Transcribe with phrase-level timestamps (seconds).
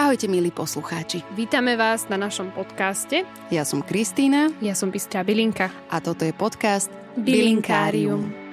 [0.00, 1.20] Ahojte milí poslucháči.
[1.36, 3.20] Vítame vás na našom podcaste.
[3.52, 4.48] Ja som Kristýna.
[4.64, 5.68] Ja som Bystrá Bilinka.
[5.92, 6.88] A toto je podcast
[7.20, 8.32] Bilinkárium.
[8.32, 8.48] Bilinkárium.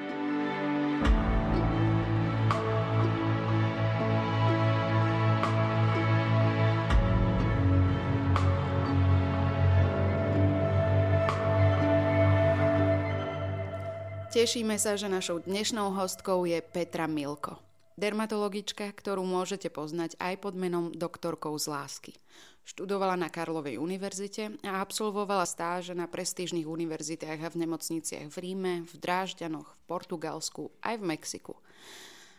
[14.35, 17.66] Tešíme sa, že našou dnešnou hostkou je Petra Milko.
[17.97, 22.13] Dermatologička, ktorú môžete poznať aj pod menom doktorkou z lásky.
[22.61, 28.73] Študovala na Karlovej univerzite a absolvovala stáže na prestížnych univerzitách a v nemocniciach v Ríme,
[28.85, 31.57] v Drážďanoch, v Portugalsku aj v Mexiku.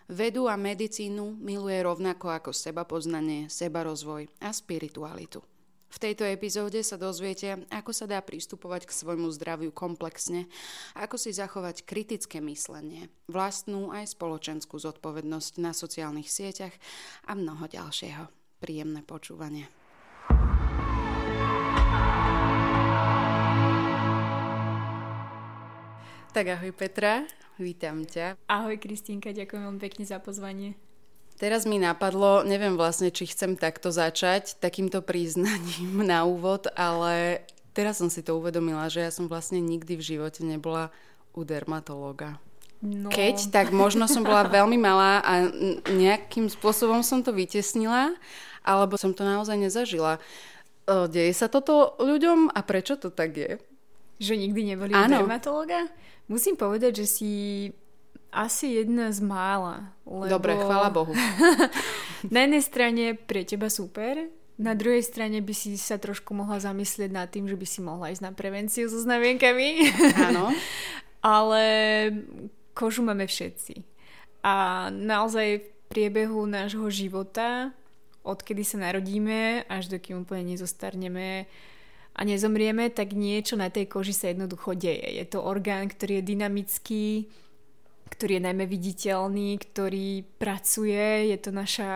[0.06, 5.42] Vedu a medicínu miluje rovnako ako seba poznanie, seba rozvoj a spiritualitu.
[5.88, 10.44] V tejto epizóde sa dozviete, ako sa dá pristupovať k svojmu zdraviu komplexne,
[10.92, 16.76] ako si zachovať kritické myslenie, vlastnú aj spoločenskú zodpovednosť na sociálnych sieťach
[17.24, 18.28] a mnoho ďalšieho.
[18.60, 19.72] Príjemné počúvanie.
[26.36, 27.24] Tak ahoj Petra,
[27.56, 28.36] vítam ťa.
[28.44, 30.87] Ahoj Kristínka, ďakujem veľmi pekne za pozvanie.
[31.38, 38.02] Teraz mi napadlo, neviem vlastne, či chcem takto začať, takýmto priznaním na úvod, ale teraz
[38.02, 40.90] som si to uvedomila, že ja som vlastne nikdy v živote nebola
[41.38, 42.42] u dermatológa.
[42.82, 43.10] No.
[43.10, 45.50] Keď, tak možno som bola veľmi malá a
[45.90, 48.14] nejakým spôsobom som to vytesnila,
[48.62, 50.22] alebo som to naozaj nezažila.
[50.86, 53.58] Deje sa toto ľuďom a prečo to tak je?
[54.18, 55.90] Že nikdy neboli u dermatológa?
[56.30, 57.30] Musím povedať, že si
[58.32, 59.92] asi jedna z mála.
[60.04, 60.28] Lebo...
[60.28, 61.12] Dobre, chvála Bohu.
[62.34, 67.10] na jednej strane pre teba super, na druhej strane by si sa trošku mohla zamyslieť
[67.14, 69.94] nad tým, že by si mohla ísť na prevenciu so znamienkami.
[70.18, 70.50] Áno.
[71.22, 71.64] Ale
[72.74, 73.86] kožu máme všetci.
[74.42, 77.70] A naozaj v priebehu nášho života,
[78.26, 81.46] odkedy sa narodíme, až dokým úplne nezostarneme
[82.18, 85.22] a nezomrieme, tak niečo na tej koži sa jednoducho deje.
[85.22, 87.06] Je to orgán, ktorý je dynamický,
[88.08, 91.90] ktorý je najmä viditeľný, ktorý pracuje, je to naša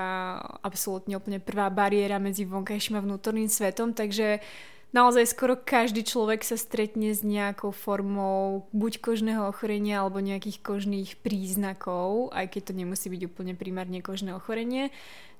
[0.62, 4.44] absolútne úplne prvá bariéra medzi vonkajším a vnútorným svetom, takže
[4.92, 11.10] naozaj skoro každý človek sa stretne s nejakou formou buď kožného ochorenia alebo nejakých kožných
[11.24, 14.92] príznakov, aj keď to nemusí byť úplne primárne kožné ochorenie.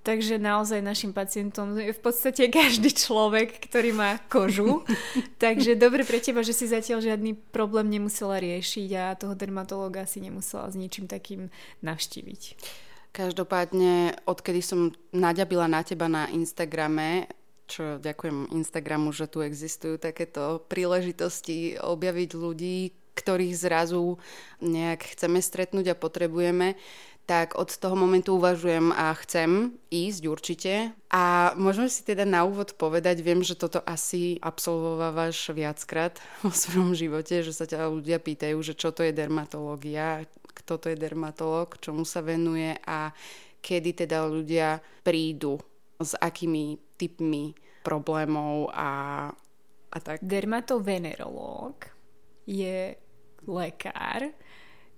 [0.03, 4.83] Takže naozaj našim pacientom je v podstate každý človek, ktorý má kožu.
[5.43, 10.19] Takže dobre pre teba, že si zatiaľ žiadny problém nemusela riešiť a toho dermatológa si
[10.19, 11.55] nemusela s ničím takým
[11.87, 12.59] navštíviť.
[13.15, 17.31] Každopádne, odkedy som naďabila na teba na Instagrame,
[17.71, 22.79] čo ďakujem Instagramu, že tu existujú takéto príležitosti objaviť ľudí,
[23.13, 24.17] ktorých zrazu
[24.65, 26.81] nejak chceme stretnúť a potrebujeme,
[27.27, 30.73] tak od toho momentu uvažujem a chcem ísť určite.
[31.09, 36.93] A môžeme si teda na úvod povedať, viem, že toto asi absolvovávaš viackrát vo svojom
[36.99, 41.79] živote, že sa ťa ľudia pýtajú, že čo to je dermatológia, kto to je dermatológ,
[41.81, 43.15] čomu sa venuje a
[43.63, 45.57] kedy teda ľudia prídu,
[46.03, 47.55] s akými typmi
[47.87, 48.91] problémov a,
[49.91, 50.19] a tak.
[50.23, 51.87] Dermatovenerológ
[52.47, 52.99] je
[53.47, 54.35] lekár,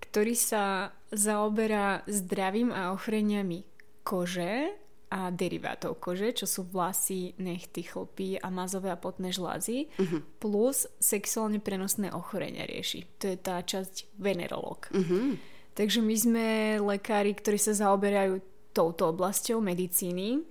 [0.05, 3.65] ktorý sa zaoberá zdravím a ochreniami
[4.05, 4.77] kože
[5.15, 10.21] a derivátov kože, čo sú vlasy, nechty, chlpy a mazové a potné žlázy, uh-huh.
[10.43, 13.07] plus sexuálne prenosné ochorenia rieši.
[13.23, 14.91] To je tá časť venerolog.
[14.91, 15.39] Uh-huh.
[15.79, 16.47] Takže my sme
[16.83, 18.43] lekári, ktorí sa zaoberajú
[18.75, 20.43] touto oblasťou medicíny,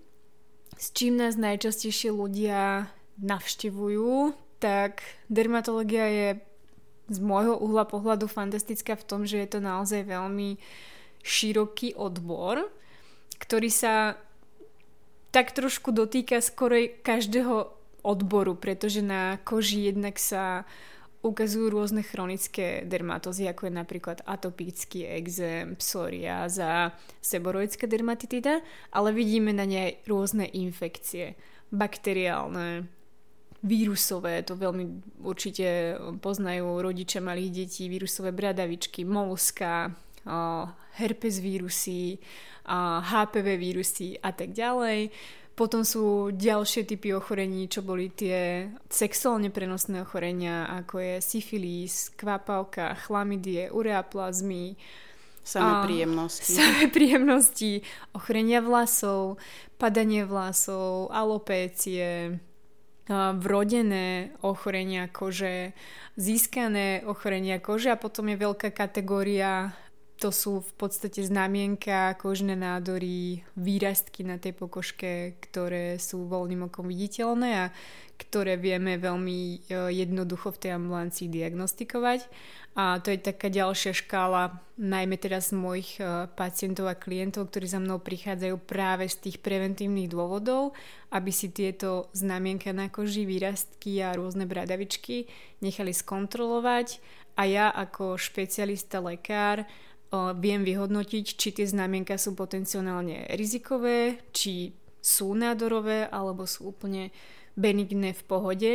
[0.79, 2.87] s čím nás najčastejšie ľudia
[3.19, 6.27] navštevujú, tak dermatológia je
[7.13, 10.57] z môjho uhla pohľadu fantastická v tom, že je to naozaj veľmi
[11.23, 12.67] široký odbor,
[13.39, 14.19] ktorý sa
[15.33, 17.71] tak trošku dotýka skorej každého
[18.03, 20.67] odboru, pretože na koži jednak sa
[21.23, 26.91] ukazujú rôzne chronické dermatózy, ako je napríklad atopický exém, psoriáza,
[27.23, 28.59] seboroická dermatitida,
[28.91, 31.39] ale vidíme na nej rôzne infekcie,
[31.71, 32.91] bakteriálne,
[33.63, 34.85] vírusové, to veľmi
[35.23, 39.95] určite poznajú rodičia malých detí, vírusové bradavičky, moluska,
[40.99, 42.19] herpes vírusy,
[43.07, 45.09] HPV vírusy a tak ďalej.
[45.53, 52.97] Potom sú ďalšie typy ochorení, čo boli tie sexuálne prenosné ochorenia, ako je syfilis, kvapavka,
[53.05, 54.75] chlamydie, ureaplazmy,
[55.43, 56.55] Samé príjemnosti.
[56.57, 57.83] Samé príjemnosti,
[58.15, 59.35] ochorenia vlasov,
[59.75, 62.39] padanie vlasov, alopécie,
[63.11, 65.75] vrodené ochorenia kože,
[66.15, 69.75] získané ochorenia kože a potom je veľká kategória
[70.23, 76.87] to sú v podstate znamienka, kožné nádory, výrastky na tej pokožke, ktoré sú voľným okom
[76.87, 77.75] viditeľné a
[78.15, 79.57] ktoré vieme veľmi e,
[79.91, 82.23] jednoducho v tej ambulancii diagnostikovať.
[82.79, 87.83] A to je taká ďalšia škála, najmä teraz mojich e, pacientov a klientov, ktorí za
[87.83, 90.71] mnou prichádzajú práve z tých preventívnych dôvodov,
[91.11, 95.27] aby si tieto znamienka na koži, výrastky a rôzne bradavičky
[95.59, 97.03] nechali skontrolovať
[97.35, 99.65] a ja ako špecialista lekár
[100.37, 104.73] viem vyhodnotiť, či tie znamienka sú potenciálne rizikové, či
[105.03, 107.09] sú nádorové, alebo sú úplne
[107.57, 108.71] benigné v pohode.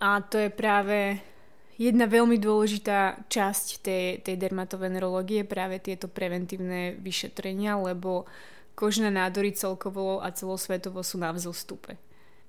[0.00, 1.20] A to je práve
[1.76, 8.24] jedna veľmi dôležitá časť tej, tej dermatovenerológie, práve tieto preventívne vyšetrenia, lebo
[8.72, 12.00] kožné nádory celkovo a celosvetovo sú na vzostupe.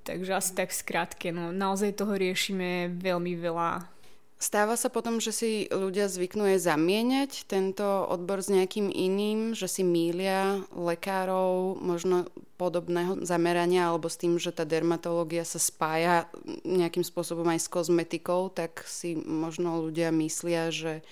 [0.08, 4.01] Takže asi tak skrátke, no naozaj toho riešime veľmi veľa
[4.42, 9.70] Stáva sa potom, že si ľudia zvyknú aj zamieňať tento odbor s nejakým iným, že
[9.70, 12.26] si mília lekárov možno
[12.58, 16.26] podobného zamerania alebo s tým, že tá dermatológia sa spája
[16.66, 21.06] nejakým spôsobom aj s kozmetikou, tak si možno ľudia myslia, že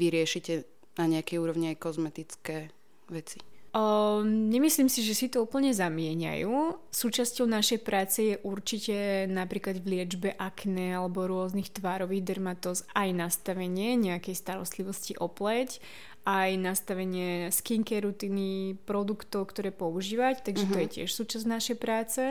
[0.00, 0.64] vy riešite
[0.96, 2.72] na nejakej úrovni aj kozmetické
[3.12, 3.49] veci.
[3.70, 6.90] O, nemyslím si, že si to úplne zamieňajú.
[6.90, 13.94] Súčasťou našej práce je určite napríklad v liečbe akné alebo rôznych tvárových dermatóz aj nastavenie
[13.94, 15.78] nejakej starostlivosti o pleť,
[16.26, 20.74] aj nastavenie skincare rutiny, produktov, ktoré používať, takže uh-huh.
[20.74, 20.94] to je mhm.
[20.98, 22.22] tiež súčasť našej práce.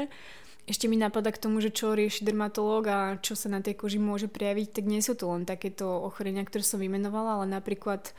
[0.69, 3.97] Ešte mi napadá k tomu, že čo rieši dermatológ a čo sa na tej koži
[3.97, 8.13] môže prejaviť, tak nie sú to len takéto ochorenia, ktoré som vymenovala, ale napríklad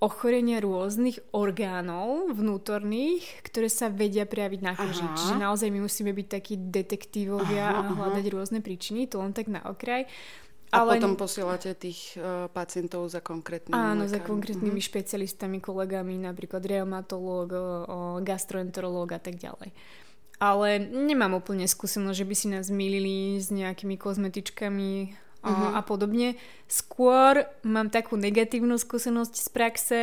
[0.00, 5.04] ochorenia rôznych orgánov vnútorných, ktoré sa vedia prejaviť na koži.
[5.04, 5.12] Aha.
[5.12, 8.32] Čiže naozaj my musíme byť takí detektívovia aha, a hľadať aha.
[8.32, 10.08] rôzne príčiny, to len tak na okraj.
[10.70, 10.96] A Ale...
[10.96, 14.14] potom posielate tých uh, pacientov za konkrétnymi Áno, lekármi.
[14.14, 14.90] za konkrétnymi uh-huh.
[14.94, 17.48] špecialistami, kolegami, napríklad reumatológ,
[18.22, 19.74] gastroenterológ a tak ďalej.
[20.40, 25.12] Ale nemám úplne skúsenosť, že by si nás milili s nejakými kozmetičkami
[25.42, 25.76] uh-huh.
[25.76, 26.36] a podobne.
[26.68, 30.00] Skôr mám takú negatívnu skúsenosť z praxe,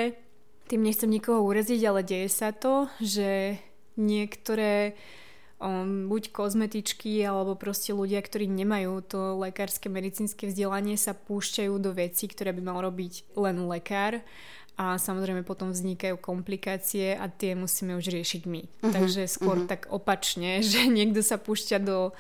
[0.68, 3.56] tým nechcem nikoho uraziť, ale deje sa to, že
[3.96, 5.00] niektoré
[5.58, 11.92] um, buď kozmetičky alebo proste ľudia, ktorí nemajú to lekárske medicínske vzdelanie sa púšťajú do
[11.96, 14.22] vecí, ktoré by mal robiť len lekár
[14.78, 18.62] a samozrejme potom vznikajú komplikácie a tie musíme už riešiť my.
[18.62, 19.70] Uh-huh, Takže skôr uh-huh.
[19.70, 22.14] tak opačne, že niekto sa púšťa do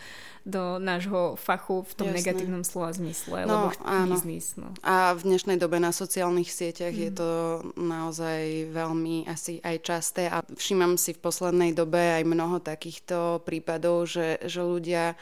[0.47, 2.17] do nášho fachu v tom Jasne.
[2.23, 4.15] negatívnom slova zmysle, no, lebo áno.
[4.15, 4.55] biznis.
[4.55, 4.71] No.
[4.79, 7.03] A v dnešnej dobe na sociálnych sieťach mm.
[7.03, 7.31] je to
[7.75, 14.07] naozaj veľmi asi aj časté a všímam si v poslednej dobe aj mnoho takýchto prípadov,
[14.07, 15.19] že, že ľudia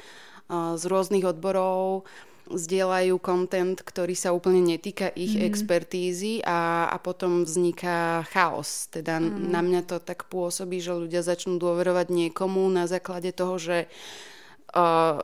[0.53, 2.05] z rôznych odborov
[2.50, 5.44] zdieľajú kontent, ktorý sa úplne netýka ich mm.
[5.45, 8.88] expertízy a, a potom vzniká chaos.
[8.94, 9.50] Teda mm.
[9.50, 13.77] na mňa to tak pôsobí, že ľudia začnú dôverovať niekomu na základe toho, že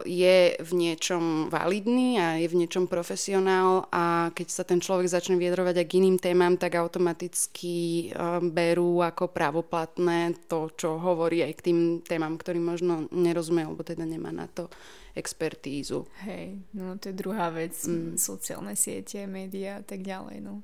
[0.07, 5.35] je v niečom validný a je v niečom profesionál a keď sa ten človek začne
[5.35, 8.09] vyjadrovať aj k iným témam, tak automaticky
[8.47, 14.07] berú ako pravoplatné to, čo hovorí aj k tým témam, ktorým možno nerozumie, alebo teda
[14.07, 14.71] nemá na to
[15.11, 16.07] expertízu.
[16.23, 18.15] Hej, no to je druhá vec, mm.
[18.15, 20.63] sociálne siete, médiá a tak ďalej, no.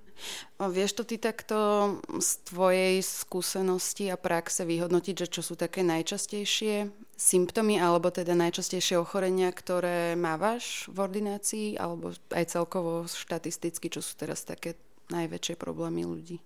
[0.63, 5.83] A vieš to ty takto z tvojej skúsenosti a praxe vyhodnotiť, že čo sú také
[5.83, 14.05] najčastejšie symptómy alebo teda najčastejšie ochorenia, ktoré mávaš v ordinácii alebo aj celkovo štatisticky, čo
[14.05, 14.77] sú teraz také
[15.09, 16.37] najväčšie problémy ľudí?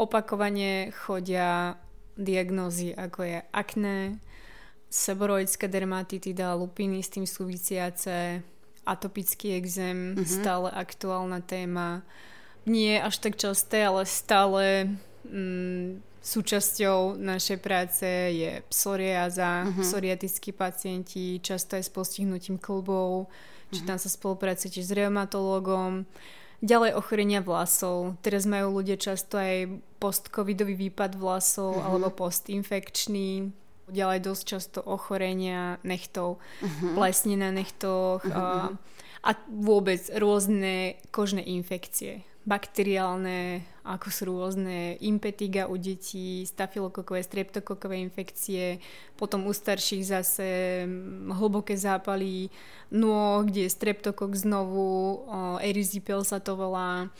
[0.00, 1.76] Opakovane chodia
[2.16, 4.16] diagnózy ako je akné,
[4.88, 8.40] seboroická dermatitida, lupiny s tým súvisiace,
[8.88, 10.24] atopický exém, mm-hmm.
[10.24, 12.02] stále aktuálna téma.
[12.64, 14.88] Nie až tak časté, ale stále
[15.26, 19.82] mm, súčasťou našej práce je psoriáza, mm-hmm.
[19.82, 23.32] psoriatickí pacienti, často aj s postihnutím klbov,
[23.72, 23.88] či mm-hmm.
[23.88, 26.04] tam sa spolupracujete s reumatológom.
[26.60, 28.20] Ďalej ochorenia vlasov.
[28.20, 31.88] Teraz majú ľudia často aj post-covidový výpad vlasov mm-hmm.
[31.88, 33.56] alebo postinfekčný
[33.90, 36.94] ďalej dosť často ochorenia nechtov, uh-huh.
[36.94, 38.38] plesne na nechtoch uh-huh.
[38.38, 38.46] a,
[39.26, 42.22] a vôbec rôzne kožné infekcie.
[42.48, 48.78] Bakteriálne, ako sú rôzne impetiga u detí, stafilokokové, streptokokové infekcie,
[49.18, 50.46] potom u starších zase
[51.26, 52.54] hlboké zápaly
[52.94, 55.26] nôh, kde je streptokok znovu,
[55.58, 57.10] eryzipel sa to volá,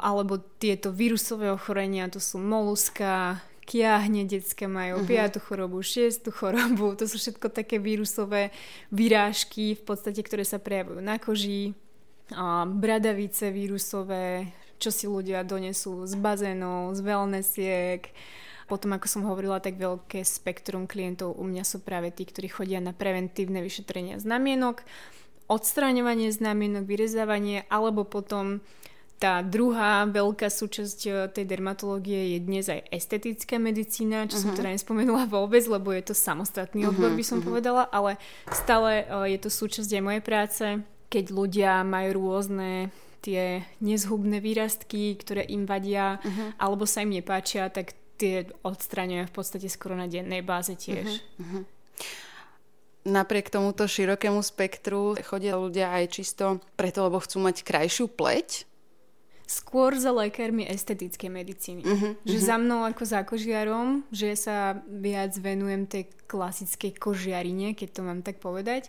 [0.00, 5.38] alebo tieto vírusové ochorenia, to sú moluska, kiahne, detské majú uh-huh.
[5.38, 5.38] 5.
[5.38, 6.26] chorobu, 6.
[6.34, 8.50] chorobu, to sú všetko také vírusové
[8.90, 11.76] vyrážky v podstate, ktoré sa prejavujú na koži,
[12.32, 14.48] a bradavice vírusové,
[14.82, 18.02] čo si ľudia donesú z bazénov, z wellnessiek.
[18.66, 22.82] Potom, ako som hovorila, tak veľké spektrum klientov u mňa sú práve tí, ktorí chodia
[22.82, 24.82] na preventívne vyšetrenia znamienok,
[25.46, 28.58] odstraňovanie znamienok, vyrezávanie, alebo potom
[29.22, 34.42] tá druhá veľká súčasť e, tej dermatológie je dnes aj estetická medicína, čo uh-huh.
[34.42, 34.58] som mhm.
[34.58, 37.54] teda nespomenula vôbec, lebo je to samostatný odbor, uh-huh, by som uh-huh.
[37.54, 38.18] povedala, ale
[38.50, 40.64] stále uh, je to súčasť aj mojej práce,
[41.06, 42.90] keď ľudia majú rôzne
[43.22, 46.58] tie nezhubné výrastky, ktoré im vadia, uh-huh.
[46.58, 51.06] alebo sa im nepáčia, tak tie odstraňujem v podstate skoro na dennej báze tiež.
[51.06, 51.42] Uh-huh.
[51.42, 51.62] Uh-huh.
[53.02, 58.66] Napriek tomuto širokému spektru chodia ľudia aj čisto preto, lebo chcú mať krajšiu pleť,
[59.52, 61.82] skôr za lekármi estetickej medicíny.
[61.84, 62.48] Uh-huh, že uh-huh.
[62.48, 68.24] za mnou ako za kožiarom, že sa viac venujem tej klasickej kožiarine, keď to mám
[68.24, 68.88] tak povedať.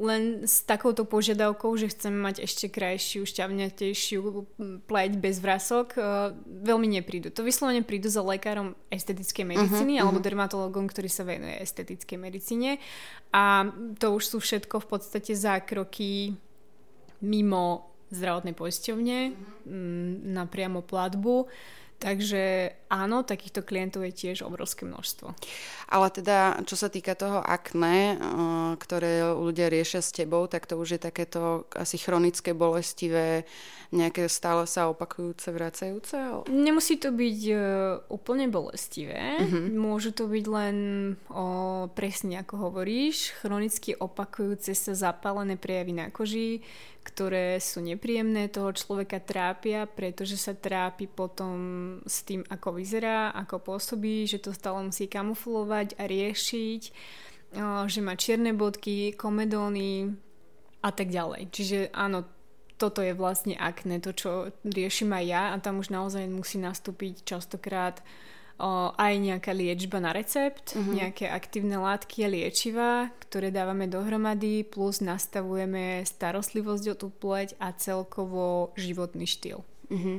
[0.00, 4.20] Len s takouto požiadavkou, že chcem mať ešte krajšiu, šťavňatejšiu
[4.88, 7.28] pleť bez vrasok, uh, veľmi neprídu.
[7.36, 10.28] To vyslovene prídu za lekárom estetickej medicíny uh-huh, alebo uh-huh.
[10.32, 12.80] dermatologom, ktorý sa venuje estetickej medicíne.
[13.36, 13.68] A
[14.00, 16.32] to už sú všetko v podstate zákroky
[17.20, 19.18] mimo zdravotnej poisťovne
[19.68, 21.48] mm, na priamo platbu.
[22.02, 25.38] Takže áno, takýchto klientov je tiež obrovské množstvo.
[25.92, 28.16] Ale teda, čo sa týka toho akné,
[28.80, 33.44] ktoré ľudia riešia s tebou, tak to už je takéto asi chronické, bolestivé,
[33.92, 36.48] nejaké stále sa opakujúce, vracajúce?
[36.48, 37.60] Nemusí to byť uh,
[38.08, 39.36] úplne bolestivé.
[39.44, 39.68] Uh-huh.
[39.68, 40.76] Môže to byť len
[41.28, 41.44] o,
[41.92, 46.64] presne ako hovoríš, chronicky opakujúce sa zapálené prejavy na koži,
[47.02, 53.74] ktoré sú nepríjemné, toho človeka trápia, pretože sa trápi potom s tým, ako vyzerá, ako
[53.74, 56.82] pôsobí, že to stále musí kamuflovať a riešiť,
[57.86, 60.16] že má čierne bodky, komedóny
[60.80, 61.52] a tak ďalej.
[61.52, 62.24] Čiže áno,
[62.80, 64.30] toto je vlastne akné, to, čo
[64.66, 68.02] riešim aj ja a tam už naozaj musí nastúpiť častokrát
[68.58, 70.90] o, aj nejaká liečba na recept, uh-huh.
[70.90, 77.70] nejaké aktívne látky a liečiva, ktoré dávame dohromady, plus nastavujeme starostlivosť o tú pleť a
[77.70, 79.62] celkovo životný štýl.
[79.86, 80.18] Uh-huh.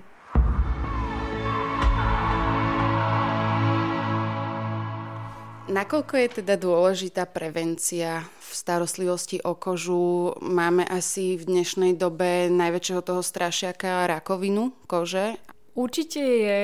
[5.73, 10.37] Nakoľko je teda dôležitá prevencia v starostlivosti o kožu?
[10.37, 15.33] Máme asi v dnešnej dobe najväčšieho toho strašiaka rakovinu kože.
[15.73, 16.61] Určite je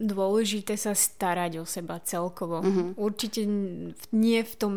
[0.00, 2.64] dôležité sa starať o seba celkovo.
[2.64, 2.90] Uh-huh.
[2.96, 3.44] Určite
[4.10, 4.74] nie v tom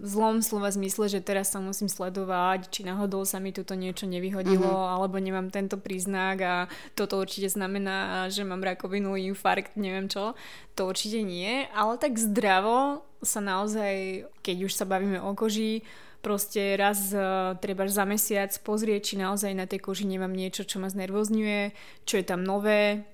[0.00, 4.66] zlom slova zmysle, že teraz sa musím sledovať, či náhodou sa mi toto niečo nevyhodilo,
[4.66, 4.94] uh-huh.
[4.96, 6.54] alebo nemám tento príznak a
[6.98, 10.34] toto určite znamená, že mám rakovinu, infarkt, neviem čo.
[10.74, 15.86] To určite nie, ale tak zdravo sa naozaj, keď už sa bavíme o koži,
[16.20, 20.82] proste raz uh, treba za mesiac pozrieť, či naozaj na tej koži nemám niečo, čo
[20.82, 21.70] ma znervozňuje,
[22.02, 23.06] čo je tam nové,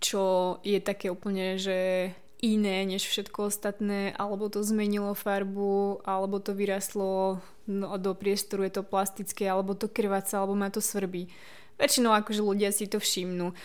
[0.00, 2.10] čo je také úplne, že
[2.44, 8.80] iné než všetko ostatné, alebo to zmenilo farbu, alebo to vyrastlo no, do priestoru, je
[8.80, 11.32] to plastické, alebo to krváca, alebo má to svrbí.
[11.80, 13.56] Väčšinou akože ľudia si to všimnú.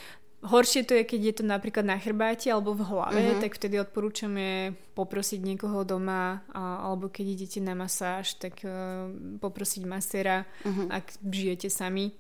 [0.42, 3.42] Horšie to je, keď je to napríklad na chrbáte alebo v hlave, uh-huh.
[3.46, 9.06] tak vtedy odporúčame poprosiť niekoho doma, a, alebo keď idete na masáž, tak uh,
[9.38, 10.90] poprosiť masera, uh-huh.
[10.90, 12.18] ak žijete sami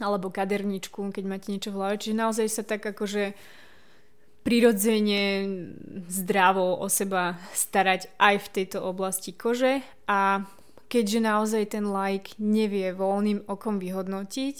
[0.00, 1.94] alebo kaderničku, keď máte niečo v hlave.
[2.00, 3.36] Čiže naozaj sa tak akože
[4.40, 5.46] prirodzene
[6.08, 10.48] zdravo o seba starať aj v tejto oblasti kože a
[10.88, 14.56] keďže naozaj ten like nevie voľným okom vyhodnotiť,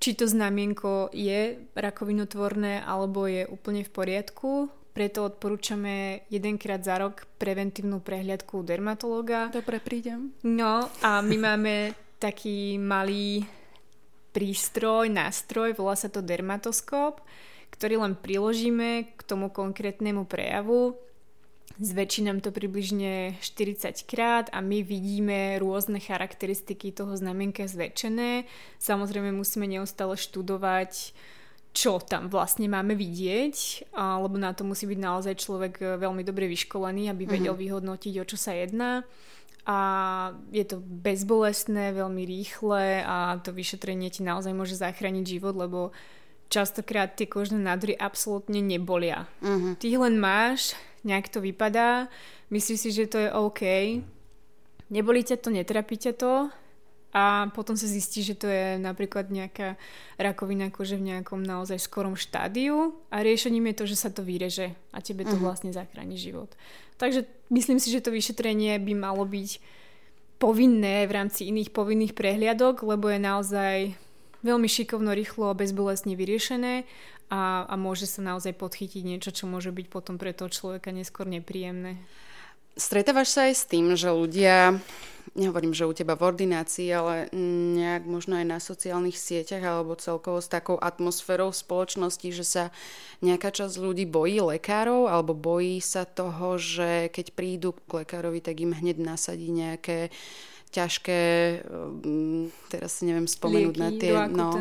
[0.00, 7.28] či to znamienko je rakovinotvorné alebo je úplne v poriadku, preto odporúčame jedenkrát za rok
[7.36, 9.52] preventívnu prehliadku u dermatológa.
[9.52, 10.32] Dobre, prídem.
[10.42, 13.44] No a my máme taký malý
[14.30, 17.22] prístroj, nástroj, volá sa to dermatoskop,
[17.74, 20.98] ktorý len priložíme k tomu konkrétnemu prejavu.
[21.80, 28.44] Zväčší nám to približne 40 krát a my vidíme rôzne charakteristiky toho znamienka zväčšené.
[28.76, 31.16] Samozrejme musíme neustále študovať,
[31.70, 37.06] čo tam vlastne máme vidieť, lebo na to musí byť naozaj človek veľmi dobre vyškolený,
[37.10, 37.62] aby vedel mm-hmm.
[37.62, 39.06] vyhodnotiť, o čo sa jedná
[39.68, 39.78] a
[40.50, 45.92] je to bezbolestné, veľmi rýchle a to vyšetrenie ti naozaj môže zachrániť život, lebo
[46.48, 49.28] častokrát tie kožné nádory absolútne nebolia.
[49.44, 49.76] Uh-huh.
[49.76, 50.74] Ty len máš,
[51.04, 52.08] nejak to vypadá,
[52.50, 53.62] myslíš si, že to je OK,
[54.90, 56.32] nebolí ťa to, netrapí ťa to
[57.10, 59.74] a potom sa zistí, že to je napríklad nejaká
[60.14, 64.70] rakovina kože v nejakom naozaj skorom štádiu a riešením je to, že sa to vyreže
[64.94, 65.50] a tebe to uh-huh.
[65.50, 66.54] vlastne zachráni život.
[67.02, 69.58] Takže myslím si, že to vyšetrenie by malo byť
[70.38, 73.76] povinné v rámci iných povinných prehliadok, lebo je naozaj
[74.40, 76.88] veľmi šikovno, rýchlo a bezbolestne vyriešené
[77.28, 81.28] a, a môže sa naozaj podchytiť niečo, čo môže byť potom pre toho človeka neskôr
[81.28, 82.00] nepríjemné.
[82.78, 84.78] Stretávaš sa aj s tým, že ľudia,
[85.34, 87.14] nehovorím, že u teba v ordinácii, ale
[87.76, 92.64] nejak možno aj na sociálnych sieťach alebo celkovo s takou atmosférou v spoločnosti, že sa
[93.20, 98.62] nejaká časť ľudí bojí lekárov alebo bojí sa toho, že keď prídu k lekárovi, tak
[98.62, 100.08] im hneď nasadí nejaké
[100.70, 101.20] ťažké,
[102.06, 104.10] mm, teraz si neviem spomenúť Lieky, na tie...
[104.30, 104.54] no,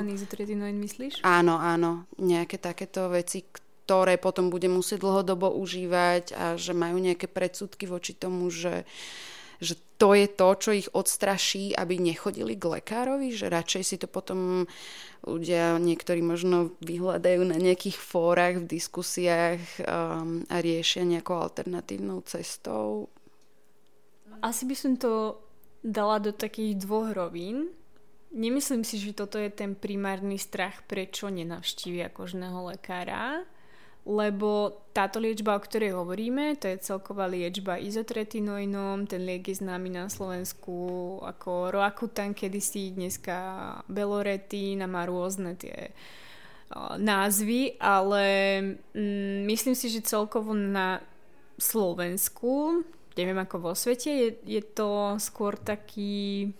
[0.82, 1.22] myslíš?
[1.22, 3.69] Áno, áno, nejaké takéto veci, ktoré
[4.22, 8.86] potom bude musieť dlhodobo užívať a že majú nejaké predsudky voči tomu, že,
[9.58, 14.08] že to je to, čo ich odstraší, aby nechodili k lekárovi, že radšej si to
[14.08, 14.64] potom
[15.28, 23.12] ľudia, niektorí možno vyhľadajú na nejakých fórach, v diskusiách um, a riešia nejakou alternatívnou cestou.
[24.40, 25.44] Asi by som to
[25.84, 27.76] dala do takých dvoch rovín.
[28.32, 33.44] Nemyslím si, že toto je ten primárny strach, prečo nenavštívia kožného lekára
[34.08, 39.92] lebo táto liečba, o ktorej hovoríme, to je celková liečba izotretinoinom, ten liek je známy
[39.92, 43.38] na Slovensku ako Roakutan kedysi, dneska
[43.92, 45.92] Beloretín a má rôzne tie
[46.98, 48.26] názvy, ale
[48.94, 51.02] mm, myslím si, že celkovo na
[51.58, 52.86] Slovensku,
[53.18, 56.54] neviem ako vo svete, je, je to skôr taký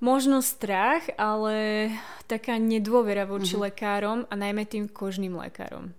[0.00, 1.88] možno strach, ale
[2.30, 3.66] taká nedôvera voči mm-hmm.
[3.68, 5.92] lekárom a najmä tým kožným lekárom.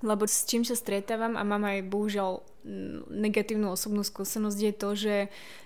[0.00, 2.40] Lebo s čím sa stretávam a mám aj bohužiaľ
[3.08, 5.14] negatívnu osobnú skúsenosť je to, že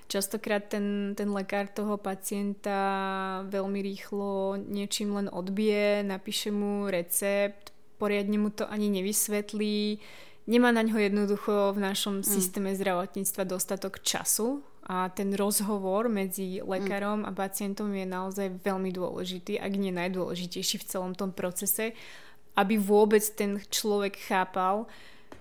[0.07, 2.79] častokrát ten, ten lekár toho pacienta
[3.51, 9.99] veľmi rýchlo niečím len odbije, napíše mu recept, poriadne mu to ani nevysvetlí,
[10.47, 12.27] nemá na ňo jednoducho v našom mm.
[12.27, 17.27] systéme zdravotníctva dostatok času a ten rozhovor medzi lekárom mm.
[17.27, 21.97] a pacientom je naozaj veľmi dôležitý, ak nie najdôležitejší v celom tom procese,
[22.55, 24.87] aby vôbec ten človek chápal,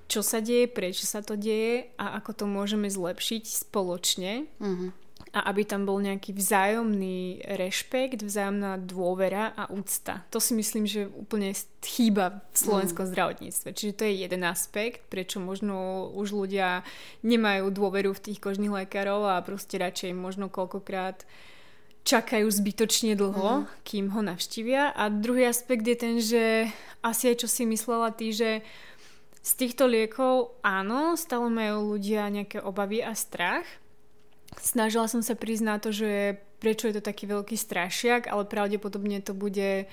[0.10, 4.46] čo sa deje, prečo sa to deje a ako to môžeme zlepšiť spoločne.
[4.62, 4.90] Uh-huh.
[5.34, 10.22] A aby tam bol nejaký vzájomný rešpekt, vzájomná dôvera a úcta.
[10.30, 13.14] To si myslím, že úplne chýba v slovenskom uh-huh.
[13.18, 13.70] zdravotníctve.
[13.74, 16.86] Čiže to je jeden aspekt, prečo možno už ľudia
[17.26, 21.53] nemajú dôveru v tých kožných lekárov a proste radšej možno koľkokrát uh,
[22.04, 23.68] čakajú zbytočne dlho, mm.
[23.88, 24.92] kým ho navštívia.
[24.92, 26.68] A druhý aspekt je ten, že
[27.00, 28.60] asi aj čo si myslela ty, že
[29.44, 33.68] z týchto liekov áno, stále majú ľudia nejaké obavy a strach.
[34.60, 39.20] Snažila som sa prísť na to, že prečo je to taký veľký strašiak, ale pravdepodobne
[39.20, 39.88] to bude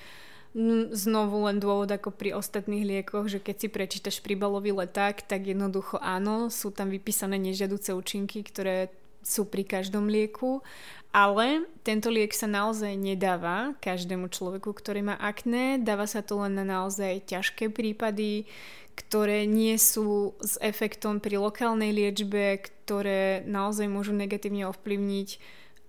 [0.91, 5.95] znovu len dôvod ako pri ostatných liekoch, že keď si prečítaš príbalový leták, tak jednoducho
[5.99, 8.91] áno, sú tam vypísané nežiaduce účinky, ktoré
[9.21, 10.65] sú pri každom lieku
[11.11, 15.75] ale tento liek sa naozaj nedáva každému človeku, ktorý má akné.
[15.83, 18.47] Dáva sa to len na naozaj ťažké prípady,
[18.95, 25.29] ktoré nie sú s efektom pri lokálnej liečbe, ktoré naozaj môžu negatívne ovplyvniť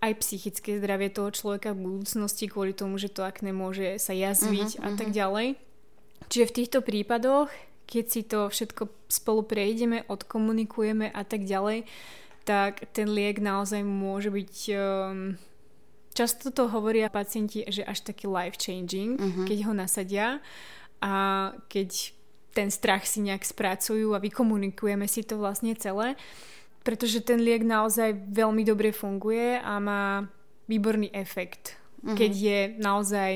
[0.03, 4.75] aj psychické zdravie toho človeka v budúcnosti kvôli tomu, že to akné môže sa jazviť
[4.75, 4.99] uh-huh, a uh-huh.
[4.99, 5.55] tak ďalej.
[6.27, 7.47] Čiže v týchto prípadoch,
[7.87, 11.87] keď si to všetko spolu prejdeme, odkomunikujeme a tak ďalej,
[12.43, 14.55] tak ten liek naozaj môže byť...
[14.75, 15.39] Um,
[16.13, 19.45] často to hovoria pacienti, že až taký life-changing, uh-huh.
[19.49, 20.27] keď ho nasadia
[21.01, 21.15] a
[21.73, 22.13] keď
[22.53, 26.21] ten strach si nejak spracujú a vykomunikujeme si to vlastne celé,
[26.85, 30.29] pretože ten liek naozaj veľmi dobre funguje a má
[30.69, 32.13] výborný efekt, uh-huh.
[32.13, 33.33] keď je naozaj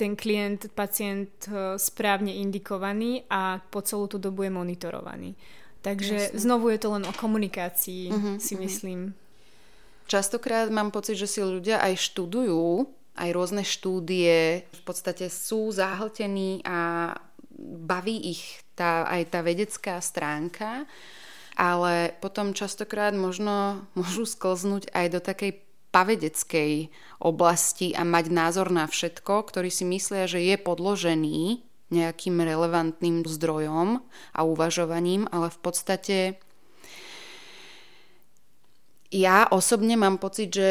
[0.00, 5.36] ten klient, pacient eh, správne indikovaný a po celú tú dobu je monitorovaný.
[5.80, 6.38] Takže Jasne.
[6.38, 8.64] znovu je to len o komunikácii, uh-huh, si uh-huh.
[8.68, 9.00] myslím.
[10.10, 12.84] Častokrát mám pocit, že si ľudia aj študujú,
[13.16, 17.14] aj rôzne štúdie, v podstate sú zahltení a
[17.60, 20.84] baví ich tá, aj tá vedecká stránka,
[21.56, 25.52] ale potom častokrát možno môžu sklznúť aj do takej
[25.90, 26.86] pavedeckej
[27.18, 34.02] oblasti a mať názor na všetko, ktorý si myslia, že je podložený nejakým relevantným zdrojom
[34.34, 36.16] a uvažovaním, ale v podstate
[39.10, 40.70] ja osobne mám pocit, že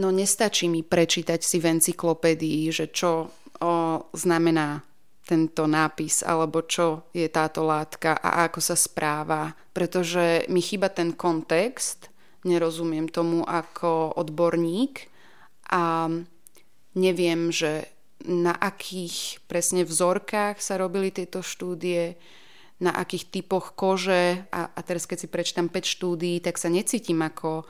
[0.00, 3.28] no nestačí mi prečítať si v encyklopédii, že čo o,
[4.16, 4.80] znamená
[5.26, 11.12] tento nápis, alebo čo je táto látka a ako sa správa, pretože mi chýba ten
[11.12, 12.08] kontext,
[12.46, 15.10] nerozumiem tomu ako odborník
[15.66, 16.06] a
[16.94, 17.90] neviem, že
[18.24, 22.16] na akých presne vzorkách sa robili tieto štúdie,
[22.76, 27.20] na akých typoch kože a, a teraz keď si prečítam 5 štúdií, tak sa necítim
[27.24, 27.64] ako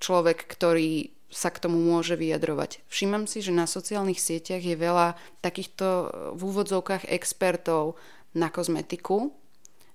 [0.00, 2.82] človek, ktorý sa k tomu môže vyjadrovať.
[2.90, 7.94] Všímam si, že na sociálnych sieťach je veľa takýchto v úvodzovkách expertov
[8.34, 9.30] na kozmetiku,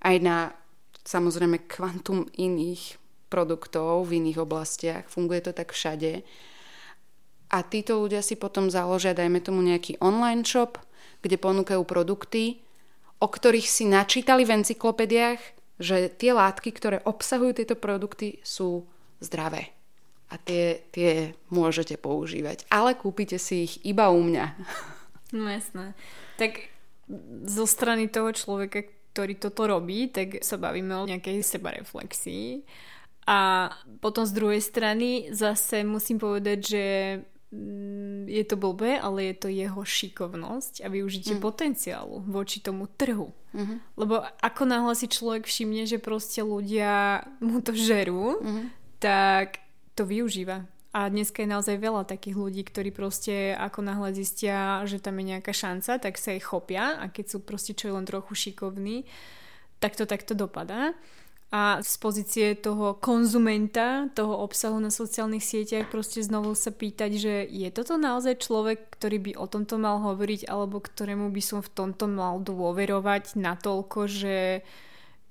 [0.01, 0.37] aj na
[1.03, 2.97] samozrejme kvantum iných
[3.27, 5.03] produktov v iných oblastiach.
[5.11, 6.23] Funguje to tak všade.
[7.49, 10.81] A títo ľudia si potom založia, dajme tomu nejaký online shop,
[11.21, 12.61] kde ponúkajú produkty,
[13.21, 15.41] o ktorých si načítali v encyklopédiách,
[15.79, 18.87] že tie látky, ktoré obsahujú tieto produkty, sú
[19.19, 19.75] zdravé
[20.31, 22.65] a tie, tie môžete používať.
[22.73, 24.45] Ale kúpite si ich iba u mňa.
[25.33, 25.93] No jasné.
[26.37, 26.69] Tak
[27.45, 32.65] zo strany toho človeka, ktorý toto robí, tak sa bavíme o nejakej sebareflexii.
[33.25, 33.69] A
[34.01, 36.85] potom z druhej strany zase musím povedať, že
[38.25, 41.41] je to blbé, ale je to jeho šikovnosť a využitie mm.
[41.41, 43.31] potenciálu voči tomu trhu.
[43.53, 43.77] Mm-hmm.
[43.95, 48.65] Lebo ako náhle si človek všimne, že proste ľudia mu to žerú, mm-hmm.
[48.99, 49.63] tak
[49.95, 50.67] to využíva.
[50.95, 55.35] A dneska je naozaj veľa takých ľudí, ktorí proste ako náhle zistia, že tam je
[55.35, 59.03] nejaká šanca, tak sa jej chopia a keď sú proste čo je len trochu šikovní,
[59.83, 60.95] tak to takto dopadá.
[61.53, 67.33] A z pozície toho konzumenta, toho obsahu na sociálnych sieťach proste znovu sa pýtať, že
[67.47, 71.71] je toto naozaj človek, ktorý by o tomto mal hovoriť alebo ktorému by som v
[71.71, 74.65] tomto mal dôverovať natoľko, že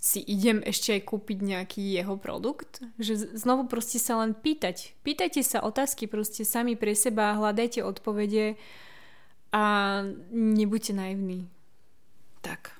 [0.05, 2.85] si idem ešte aj kúpiť nejaký jeho produkt.
[3.01, 4.93] Že znovu proste sa len pýtať.
[5.01, 8.61] Pýtajte sa otázky proste sami pre seba, hľadajte odpovede
[9.49, 9.65] a
[10.29, 11.49] nebuďte naivní.
[12.45, 12.74] Tak.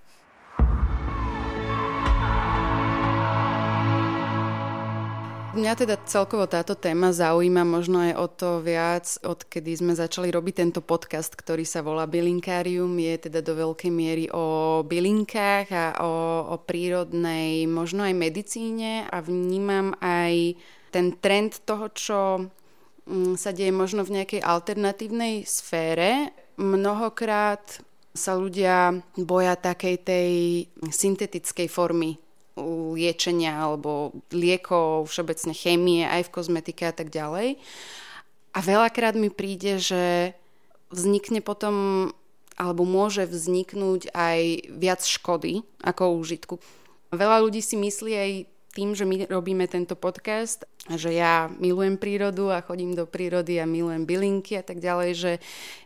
[5.55, 10.55] Mňa teda celkovo táto téma zaujíma možno aj o to viac, odkedy sme začali robiť
[10.67, 12.91] tento podcast, ktorý sa volá Bylinkárium.
[12.99, 16.13] Je teda do veľkej miery o bylinkách a o,
[16.51, 20.59] o prírodnej, možno aj medicíne a vnímam aj
[20.91, 22.19] ten trend toho, čo
[23.07, 26.35] mm, sa deje možno v nejakej alternatívnej sfére.
[26.59, 27.79] Mnohokrát
[28.11, 30.31] sa ľudia boja takej tej
[30.83, 32.24] syntetickej formy
[32.95, 37.59] liečenia alebo liekov, všeobecne chémie, aj v kozmetike a tak ďalej.
[38.55, 40.35] A veľakrát mi príde, že
[40.95, 42.09] vznikne potom
[42.55, 46.63] alebo môže vzniknúť aj viac škody ako užitku.
[47.11, 48.31] Veľa ľudí si myslí aj
[48.75, 53.71] tým, že my robíme tento podcast, že ja milujem prírodu a chodím do prírody a
[53.71, 55.33] milujem bylinky a tak ďalej, že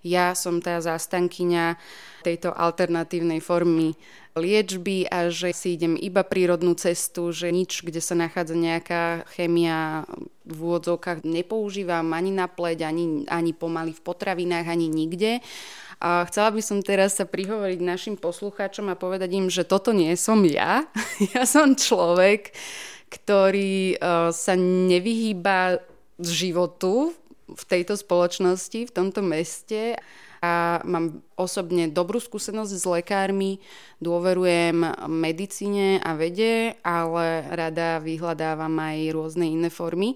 [0.03, 1.77] ja som tá zastankyňa
[2.25, 3.95] tejto alternatívnej formy
[4.35, 10.07] liečby a že si idem iba prírodnú cestu, že nič, kde sa nachádza nejaká chemia
[10.49, 15.45] v úvodzovkách nepoužívam ani na pleť, ani, ani pomaly v potravinách, ani nikde.
[15.99, 20.15] A chcela by som teraz sa prihovoriť našim poslucháčom a povedať im, že toto nie
[20.15, 20.87] som ja.
[21.35, 22.55] Ja som človek,
[23.11, 25.83] ktorý uh, sa nevyhýba
[26.23, 27.11] životu
[27.49, 29.97] v tejto spoločnosti, v tomto meste
[30.39, 33.59] a mám osobne dobrú skúsenosť s lekármi,
[33.99, 40.15] dôverujem medicíne a vede, ale rada vyhľadávam aj rôzne iné formy.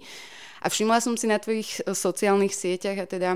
[0.63, 3.31] A všimla som si na tvojich sociálnych sieťach a teda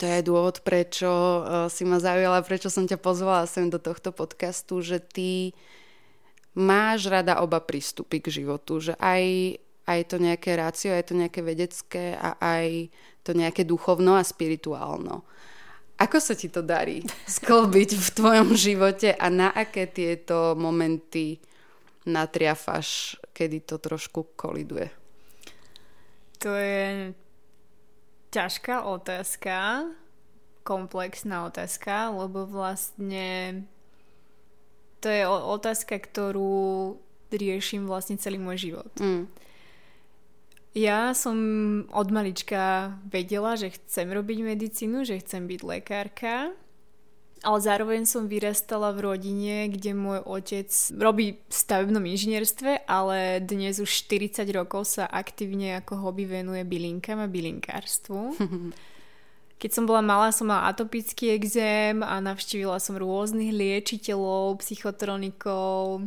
[0.00, 4.08] to je dôvod, prečo e, si ma zaujala, prečo som ťa pozvala sem do tohto
[4.08, 5.52] podcastu, že ty
[6.56, 9.56] máš rada oba prístupy k životu, že aj,
[9.88, 12.88] aj to nejaké rácio, aj to nejaké vedecké a aj
[13.20, 15.24] to nejaké duchovno a spirituálno.
[16.00, 17.04] Ako sa ti to darí
[17.38, 21.36] sklbiť v tvojom živote a na aké tieto momenty
[22.08, 24.90] natriafaš, kedy to trošku koliduje?
[26.42, 27.14] To je
[28.32, 29.86] ťažká otázka,
[30.64, 33.62] komplexná otázka, lebo vlastne
[35.02, 36.96] to je otázka, ktorú
[37.28, 38.92] riešim vlastne celý môj život.
[39.02, 39.28] Mm.
[40.72, 41.36] Ja som
[41.92, 46.56] od malička vedela, že chcem robiť medicínu, že chcem byť lekárka,
[47.42, 53.82] ale zároveň som vyrastala v rodine, kde môj otec robí v stavebnom inžinierstve, ale dnes
[53.82, 58.38] už 40 rokov sa aktívne ako hobby venuje bylinkám a bylinkárstvu.
[59.62, 66.02] Keď som bola malá, som mala atopický exém a navštívila som rôznych liečiteľov, psychotronikov,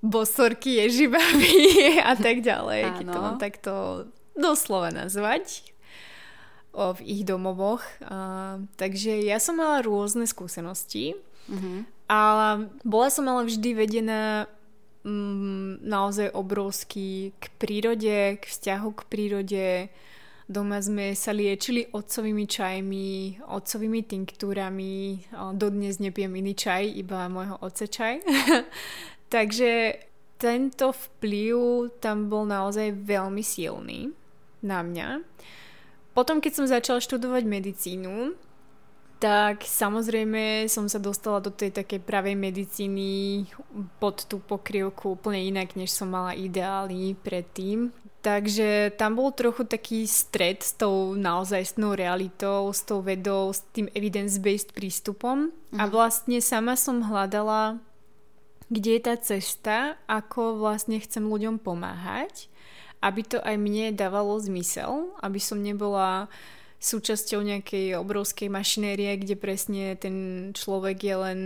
[0.00, 1.56] bosorky, ježibavy
[2.10, 2.96] a tak ďalej, Áno.
[3.00, 3.72] keď to mám takto
[4.36, 5.73] doslova nazvať
[6.74, 7.82] v ich domovoch.
[8.02, 11.14] A, takže ja som mala rôzne skúsenosti,
[11.46, 11.78] mm-hmm.
[12.10, 14.50] ale bola som ale vždy vedená
[15.06, 19.66] mm, naozaj obrovský k prírode, k vzťahu k prírode.
[20.44, 23.08] Doma sme sa liečili otcovými čajmi,
[23.48, 25.24] otcovými tinktúrami.
[25.56, 28.20] Dodnes nepijem iný čaj, iba môjho otce čaj.
[29.34, 30.04] Takže
[30.36, 34.12] tento vplyv tam bol naozaj veľmi silný
[34.60, 35.08] na mňa.
[36.14, 38.38] Potom, keď som začala študovať medicínu,
[39.18, 43.44] tak samozrejme som sa dostala do tej takej pravej medicíny
[43.96, 47.88] pod tú pokrievku úplne inak, než som mala ideály predtým.
[48.24, 53.88] Takže tam bol trochu taký stred s tou naozajstnou realitou, s tou vedou, s tým
[53.92, 55.52] evidence-based prístupom.
[55.72, 55.78] Mm.
[55.80, 55.90] A mhm.
[55.92, 57.80] vlastne sama som hľadala,
[58.68, 62.52] kde je tá cesta, ako vlastne chcem ľuďom pomáhať
[63.00, 66.28] aby to aj mne dávalo zmysel, aby som nebola
[66.84, 71.40] súčasťou nejakej obrovskej mašinérie, kde presne ten človek je len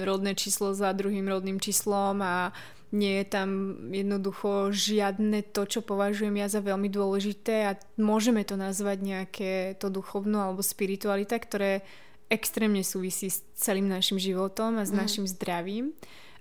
[0.00, 2.56] rodné číslo za druhým rodným číslom a
[2.94, 3.48] nie je tam
[3.92, 9.92] jednoducho žiadne to, čo považujem ja za veľmi dôležité a môžeme to nazvať nejaké to
[9.92, 11.84] duchovno alebo spiritualita, ktoré
[12.32, 14.98] extrémne súvisí s celým našim životom a s mm.
[14.98, 15.92] našim zdravím.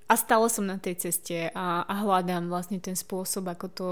[0.06, 3.90] A stále som na tej ceste a, a hľadám vlastne ten spôsob, ako to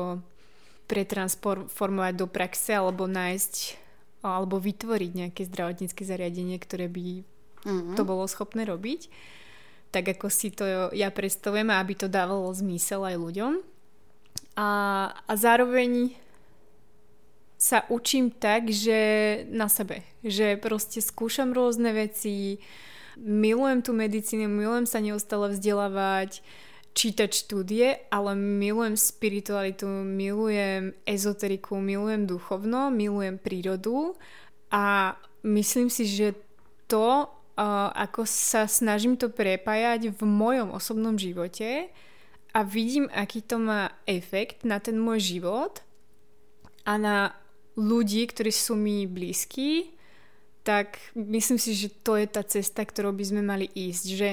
[0.86, 3.82] pretransformovať do praxe alebo nájsť
[4.24, 7.28] alebo vytvoriť nejaké zdravotnícke zariadenie, ktoré by
[7.66, 7.96] mm-hmm.
[8.00, 9.12] to bolo schopné robiť.
[9.92, 13.54] Tak ako si to ja predstavujem, aby to dávalo zmysel aj ľuďom.
[14.58, 14.70] A,
[15.12, 16.16] a zároveň
[17.60, 19.00] sa učím tak, že
[19.52, 20.04] na sebe.
[20.24, 22.60] Že proste skúšam rôzne veci,
[23.20, 26.42] milujem tú medicínu, milujem sa neustále vzdelávať,
[26.94, 34.14] čítať štúdie, ale milujem spiritualitu, milujem ezoteriku, milujem duchovno, milujem prírodu
[34.70, 36.38] a myslím si, že
[36.86, 37.26] to,
[37.94, 41.90] ako sa snažím to prepájať v mojom osobnom živote
[42.54, 45.82] a vidím, aký to má efekt na ten môj život
[46.86, 47.18] a na
[47.74, 49.98] ľudí, ktorí sú mi blízki,
[50.64, 54.06] tak myslím si, že to je tá cesta, ktorou by sme mali ísť.
[54.08, 54.30] Že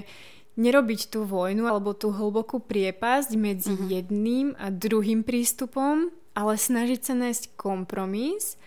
[0.59, 3.91] nerobiť tú vojnu alebo tú hlbokú priepasť medzi uh-huh.
[3.91, 8.61] jedným a druhým prístupom, ale snažiť sa nájsť kompromis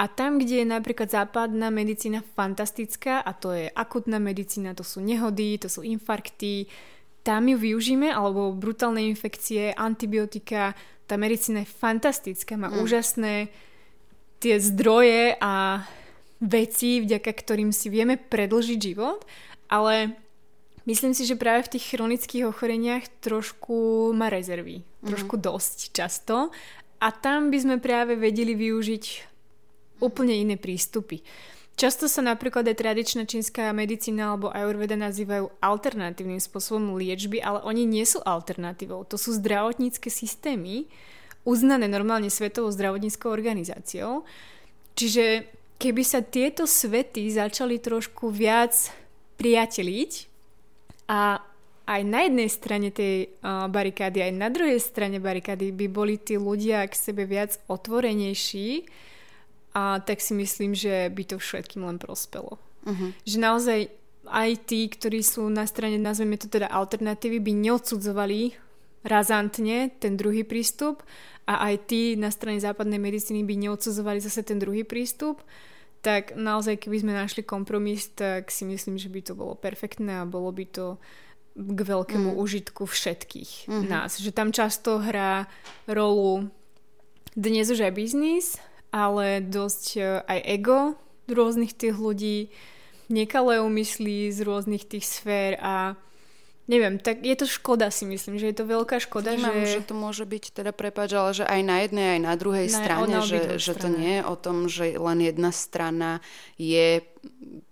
[0.00, 5.04] a tam, kde je napríklad západná medicína fantastická a to je akutná medicína, to sú
[5.04, 6.72] nehody, to sú infarkty,
[7.20, 10.72] tam ju využíme, alebo brutálne infekcie, antibiotika,
[11.04, 12.80] tá medicína je fantastická, má mm.
[12.80, 13.34] úžasné
[14.40, 15.84] tie zdroje a
[16.40, 19.24] veci, vďaka ktorým si vieme predlžiť život,
[19.68, 20.16] ale
[20.88, 24.80] Myslím si, že práve v tých chronických ochoreniach trošku má rezervy.
[24.80, 25.06] Mm-hmm.
[25.12, 26.48] Trošku dosť často.
[26.98, 29.04] A tam by sme práve vedeli využiť
[30.00, 31.20] úplne iné prístupy.
[31.78, 37.88] Často sa napríklad aj tradičná čínska medicína alebo ayurveda nazývajú alternatívnym spôsobom liečby, ale oni
[37.88, 39.08] nie sú alternatívou.
[39.08, 40.90] To sú zdravotnícke systémy,
[41.48, 44.28] uznané normálne Svetovou zdravotníckou organizáciou.
[44.92, 45.48] Čiže
[45.80, 48.76] keby sa tieto svety začali trošku viac
[49.40, 50.30] priateliť,
[51.10, 51.42] a
[51.90, 56.86] aj na jednej strane tej barikády, aj na druhej strane barikády by boli tí ľudia
[56.86, 58.86] k sebe viac otvorenejší
[59.74, 62.62] a tak si myslím, že by to všetkým len prospelo.
[62.86, 63.10] Uh-huh.
[63.26, 63.80] Že naozaj
[64.30, 68.54] aj tí, ktorí sú na strane, nazveme to teda alternatívy, by neodsudzovali
[69.02, 71.02] razantne ten druhý prístup
[71.50, 75.42] a aj tí na strane západnej medicíny by neodsudzovali zase ten druhý prístup
[76.00, 80.28] tak naozaj keby sme našli kompromis, tak si myslím, že by to bolo perfektné a
[80.28, 80.96] bolo by to
[81.54, 82.40] k veľkému mm.
[82.40, 83.88] užitku všetkých mm-hmm.
[83.90, 84.16] nás.
[84.16, 85.44] Že tam často hrá
[85.84, 86.48] rolu
[87.36, 88.46] dnes už aj biznis,
[88.90, 90.78] ale dosť e, aj ego
[91.30, 92.50] rôznych tých ľudí,
[93.12, 95.94] nekalé úmysly z rôznych tých sfér a
[96.70, 99.82] neviem, tak je to škoda si myslím, že je to veľká škoda, Vnímam, že...
[99.82, 102.78] že to môže byť teda prepáč, ale že aj na jednej, aj na druhej na,
[102.78, 106.22] strane, že, že to nie je o tom, že len jedna strana
[106.54, 107.02] je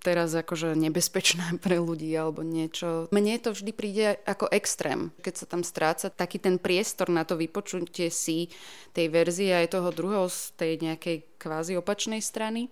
[0.02, 3.06] teraz akože nebezpečná pre ľudí alebo niečo.
[3.14, 7.38] Mne to vždy príde ako extrém, keď sa tam stráca taký ten priestor na to
[7.38, 8.50] vypočutie si
[8.92, 12.66] tej verzie aj toho druhého z tej nejakej kvázi opačnej strany.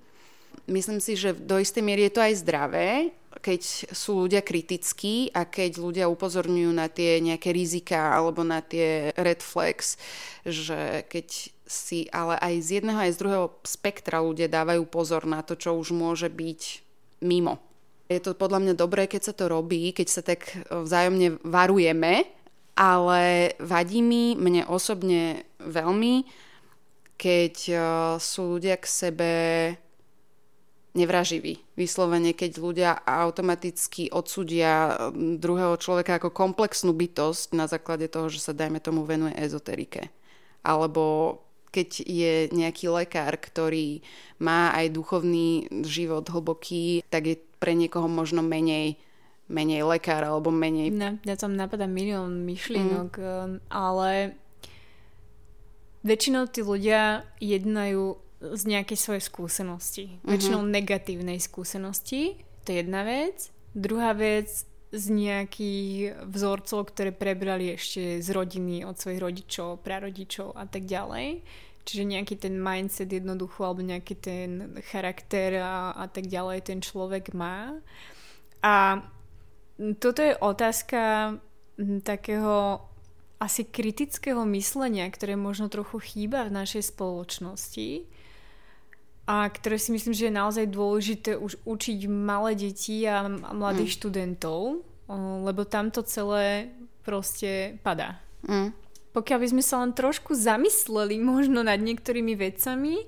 [0.67, 3.63] Myslím si, že do istej miery je to aj zdravé, keď
[3.95, 9.39] sú ľudia kritickí a keď ľudia upozorňujú na tie nejaké rizika alebo na tie red
[9.45, 9.95] flags,
[10.43, 15.47] že keď si ale aj z jedného aj z druhého spektra ľudia dávajú pozor na
[15.47, 16.63] to, čo už môže byť
[17.23, 17.63] mimo.
[18.07, 22.27] Je to podľa mňa dobré, keď sa to robí, keď sa tak vzájomne varujeme,
[22.79, 26.27] ale vadí mi mne osobne veľmi,
[27.19, 27.81] keď eh,
[28.19, 29.33] sú ľudia k sebe
[30.97, 31.61] nevraživý.
[31.77, 38.41] Vyslovene, keď ľudia automaticky odsudia mm, druhého človeka ako komplexnú bytosť na základe toho, že
[38.41, 40.09] sa dajme tomu venuje ezoterike.
[40.65, 41.39] Alebo
[41.71, 44.01] keď je nejaký lekár, ktorý
[44.41, 48.97] má aj duchovný život hlboký, tak je pre niekoho možno menej
[49.47, 50.91] menej lekár alebo menej...
[50.91, 53.71] Ne, ja tam napadá milión myšlienok, mm.
[53.71, 54.35] ale
[56.03, 60.05] väčšinou tí ľudia jednajú z nejakej svojej skúsenosti.
[60.07, 60.31] Mm-hmm.
[60.31, 62.39] Väčšinou negatívnej skúsenosti.
[62.63, 63.51] To je jedna vec.
[63.75, 64.49] Druhá vec
[64.95, 71.43] z nejakých vzorcov, ktoré prebrali ešte z rodiny, od svojich rodičov, prarodičov a tak ďalej.
[71.87, 74.51] Čiže nejaký ten mindset jednoducho, alebo nejaký ten
[74.91, 77.79] charakter a, a tak ďalej ten človek má.
[78.63, 79.07] A
[80.03, 81.35] toto je otázka
[82.03, 82.83] takého
[83.37, 88.09] asi kritického myslenia, ktoré možno trochu chýba v našej spoločnosti
[89.27, 93.97] a ktoré si myslím, že je naozaj dôležité už učiť malé deti a mladých mm.
[93.99, 94.87] študentov,
[95.43, 96.71] lebo tam to celé
[97.03, 98.23] proste padá.
[98.47, 98.71] Mm.
[99.11, 103.03] Pokiaľ by sme sa len trošku zamysleli možno nad niektorými vecami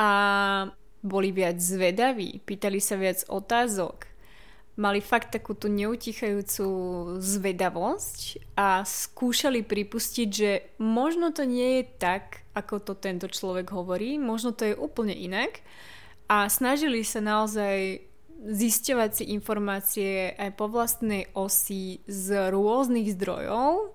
[0.00, 0.10] a
[1.02, 4.08] boli viac zvedaví, pýtali sa viac otázok,
[4.76, 6.66] mali fakt takú tú neutichajúcu
[7.20, 14.16] zvedavosť a skúšali pripustiť, že možno to nie je tak, ako to tento človek hovorí,
[14.16, 15.60] možno to je úplne inak
[16.28, 18.00] a snažili sa naozaj
[18.42, 23.94] zisťovať si informácie aj po vlastnej osi z rôznych zdrojov,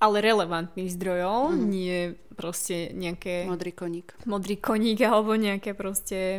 [0.00, 1.62] ale relevantných zdrojov, mm.
[1.68, 1.98] nie
[2.32, 3.44] proste nejaké...
[3.44, 4.16] Modrý koník.
[4.24, 6.38] Modrý koník alebo nejaké proste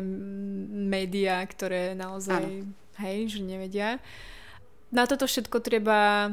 [0.72, 2.43] médiá, ktoré naozaj...
[2.43, 4.00] Ano hej, že nevedia.
[4.94, 6.32] Na toto všetko treba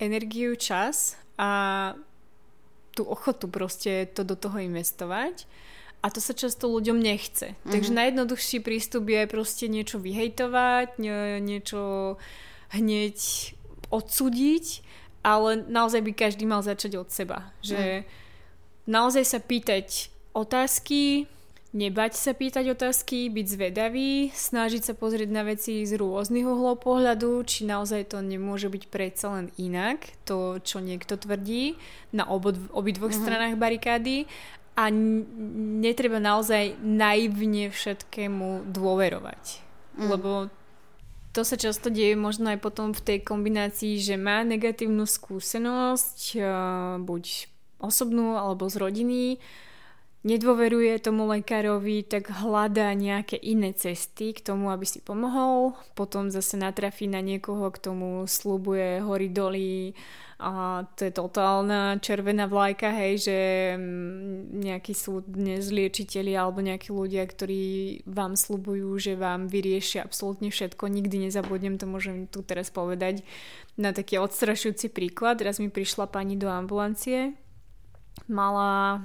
[0.00, 1.92] energiu, čas a
[2.96, 5.46] tú ochotu proste to do toho investovať.
[6.00, 7.52] A to sa často ľuďom nechce.
[7.52, 7.72] Mm-hmm.
[7.76, 10.96] Takže najjednoduchší prístup je proste niečo vyhejtovať,
[11.44, 12.16] niečo
[12.72, 13.18] hneď
[13.92, 14.80] odsúdiť,
[15.20, 17.52] ale naozaj by každý mal začať od seba.
[17.60, 18.04] Že mm.
[18.88, 21.28] naozaj sa pýtať otázky,
[21.70, 27.46] Nebať sa pýtať otázky, byť zvedavý, snažiť sa pozrieť na veci z rôznych uhlov pohľadu,
[27.46, 31.78] či naozaj to nemôže byť predsa len inak, to, čo niekto tvrdí,
[32.10, 33.22] na obo, obidvoch uh-huh.
[33.22, 34.26] stranách barikády
[34.74, 39.42] a netreba naozaj naivne všetkému dôverovať.
[39.94, 40.10] Uh-huh.
[40.10, 40.30] Lebo
[41.30, 46.34] to sa často deje možno aj potom v tej kombinácii, že má negatívnu skúsenosť,
[47.06, 47.46] buď
[47.78, 49.22] osobnú alebo z rodiny,
[50.20, 55.72] nedôveruje tomu lekárovi, tak hľadá nejaké iné cesty k tomu, aby si pomohol.
[55.96, 59.96] Potom zase natrafí na niekoho, k tomu slubuje hory doly
[60.40, 63.38] a to je totálna červená vlajka, hej, že
[63.76, 70.48] mm, nejakí sú dnes liečiteľi alebo nejakí ľudia, ktorí vám slubujú, že vám vyriešia absolútne
[70.48, 70.88] všetko.
[70.88, 73.20] Nikdy nezabudnem, to môžem tu teraz povedať
[73.76, 75.44] na taký odstrašujúci príklad.
[75.44, 77.36] Raz mi prišla pani do ambulancie,
[78.24, 79.04] mala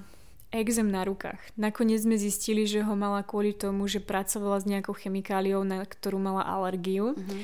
[0.56, 1.38] exém na rukách.
[1.60, 6.18] Nakoniec sme zistili, že ho mala kvôli tomu, že pracovala s nejakou chemikáliou, na ktorú
[6.18, 7.14] mala alergiu.
[7.14, 7.42] Uh-huh.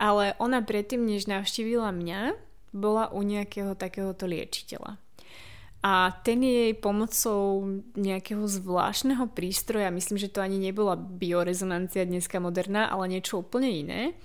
[0.00, 2.34] Ale ona predtým, než navštívila mňa,
[2.74, 4.98] bola u nejakého takéhoto liečiteľa.
[5.84, 7.60] A ten jej pomocou
[7.92, 14.16] nejakého zvláštneho prístroja, myslím, že to ani nebola biorezonancia dneska moderná, ale niečo úplne iné,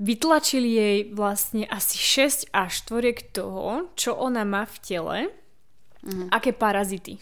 [0.00, 5.18] vytlačili jej vlastne asi 6 až 4 toho, čo ona má v tele
[6.04, 6.28] mm-hmm.
[6.30, 7.18] aké parazity.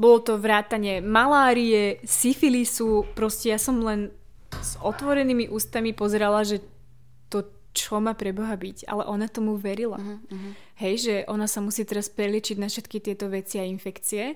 [0.00, 4.08] Bolo to vrátanie malárie, syfilisu, proste ja som len
[4.58, 6.64] s otvorenými ústami pozerala, že
[7.28, 10.00] to čo má pre Boha byť, ale ona tomu verila.
[10.00, 10.52] Uh-huh,
[10.82, 14.34] Hej, že ona sa musí teraz preliečiť na všetky tieto veci a infekcie.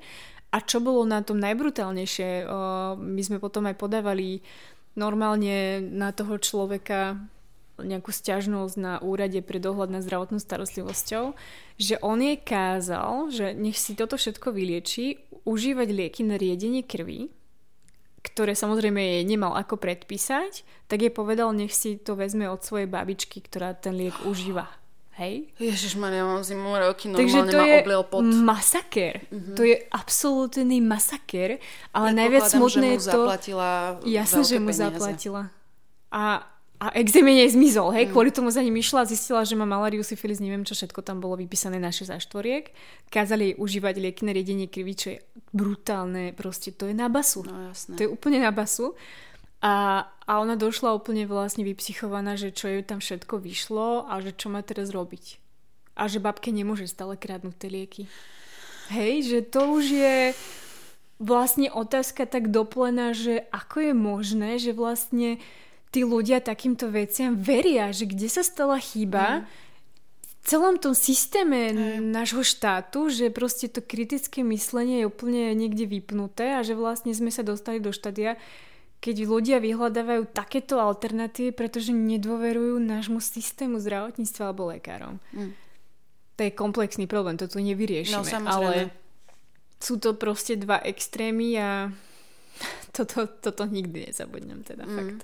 [0.55, 4.39] A čo bolo na tom najbrutálnejšie, o, my sme potom aj podávali
[4.95, 7.19] normálne na toho človeka
[7.81, 11.35] nejakú stiažnosť na úrade pre dohľad nad zdravotnou starostlivosťou,
[11.81, 17.35] že on jej kázal, že nech si toto všetko vylieči, užívať lieky na riedenie krvi,
[18.25, 22.89] ktoré samozrejme jej nemal ako predpísať, tak jej povedal, nech si to vezme od svojej
[22.89, 24.71] babičky, ktorá ten liek užíva.
[25.15, 25.55] Hej?
[25.63, 28.25] Ježišmaria, mám zimu roky, normálne Takže to ma je pot.
[28.27, 29.15] masaker.
[29.31, 29.55] Mm-hmm.
[29.55, 31.63] To je absolútny masaker,
[31.95, 33.23] ale najviac smutné je to...
[33.23, 34.83] zaplatila Jasne, že mu peniaze.
[34.91, 35.43] zaplatila.
[36.11, 36.43] A
[36.81, 38.13] a exém jej zmizol, hej, mm.
[38.13, 41.39] kvôli tomu za ním išla, zistila, že má malariu, syfilis, neviem čo všetko tam bolo
[41.39, 42.75] vypísané na 6 štvoriek.
[43.09, 45.19] Kázali jej užívať lieky na riedenie krvi, čo je
[45.55, 47.47] brutálne, proste to je na basu.
[47.47, 47.95] No, jasné.
[47.95, 48.99] To je úplne na basu.
[49.65, 54.37] A, a ona došla úplne vlastne vypsychovaná, že čo jej tam všetko vyšlo a že
[54.37, 55.41] čo má teraz robiť.
[55.95, 58.03] A že babke nemôže stále kradnúť tie lieky.
[58.93, 60.19] Hej, že to už je
[61.17, 65.41] vlastne otázka tak doplená, že ako je možné, že vlastne
[65.95, 69.43] tí ľudia takýmto veciam veria, že kde sa stala chyba mm.
[70.27, 72.11] v celom tom systéme mm.
[72.11, 77.31] nášho štátu, že proste to kritické myslenie je úplne niekde vypnuté a že vlastne sme
[77.31, 78.35] sa dostali do štádia,
[78.99, 85.23] keď ľudia vyhľadávajú takéto alternatívy, pretože nedôverujú nášmu systému zdravotníctva alebo lekárom.
[85.31, 85.55] Mm.
[86.35, 88.91] To je komplexný problém, to tu nevyriešime, no, ale
[89.79, 91.95] sú to proste dva extrémy a
[92.97, 94.97] toto, toto nikdy nezabudnem teda mm.
[94.99, 95.23] fakt.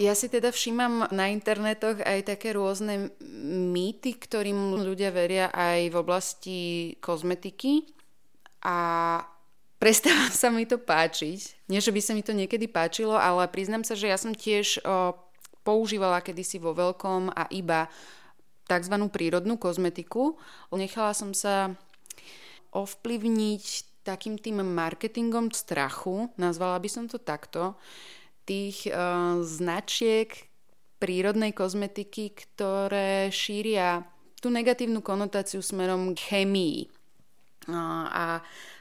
[0.00, 3.12] Ja si teda všímam na internetoch aj také rôzne
[3.68, 6.60] mýty, ktorým ľudia veria aj v oblasti
[7.04, 7.84] kozmetiky
[8.64, 8.78] a
[9.76, 11.68] prestáva sa mi to páčiť.
[11.68, 14.80] Nie, že by sa mi to niekedy páčilo, ale priznám sa, že ja som tiež
[14.80, 15.12] o,
[15.60, 17.92] používala kedysi vo veľkom a iba
[18.64, 18.96] tzv.
[19.12, 20.40] prírodnú kozmetiku.
[20.72, 21.76] Nechala som sa
[22.72, 23.64] ovplyvniť
[24.08, 27.76] takým tým marketingom strachu, nazvala by som to takto,
[28.46, 30.30] tých uh, značiek
[30.98, 34.06] prírodnej kozmetiky, ktoré šíria
[34.38, 36.78] tú negatívnu konotáciu smerom k chemii.
[37.70, 38.24] Uh, a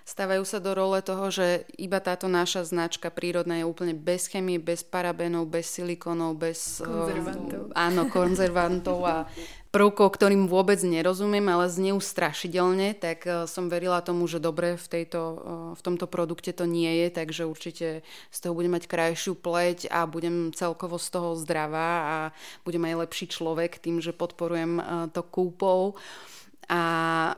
[0.05, 4.57] stávajú sa do role toho, že iba táto naša značka prírodná je úplne bez chemie,
[4.57, 6.81] bez parabenov, bez silikónov, bez...
[6.81, 7.69] Konzervantov.
[7.69, 9.17] Uh, áno, konzervantov a
[9.71, 14.87] prvkov, ktorým vôbec nerozumiem, ale znejú strašidelne, tak e, som verila tomu, že dobre v,
[14.91, 15.35] tejto, e,
[15.79, 20.03] v tomto produkte to nie je, takže určite z toho budem mať krajšiu pleť a
[20.03, 22.17] budem celkovo z toho zdravá a
[22.67, 24.83] budem aj lepší človek tým, že podporujem e,
[25.15, 25.95] to kúpou.
[26.71, 26.83] A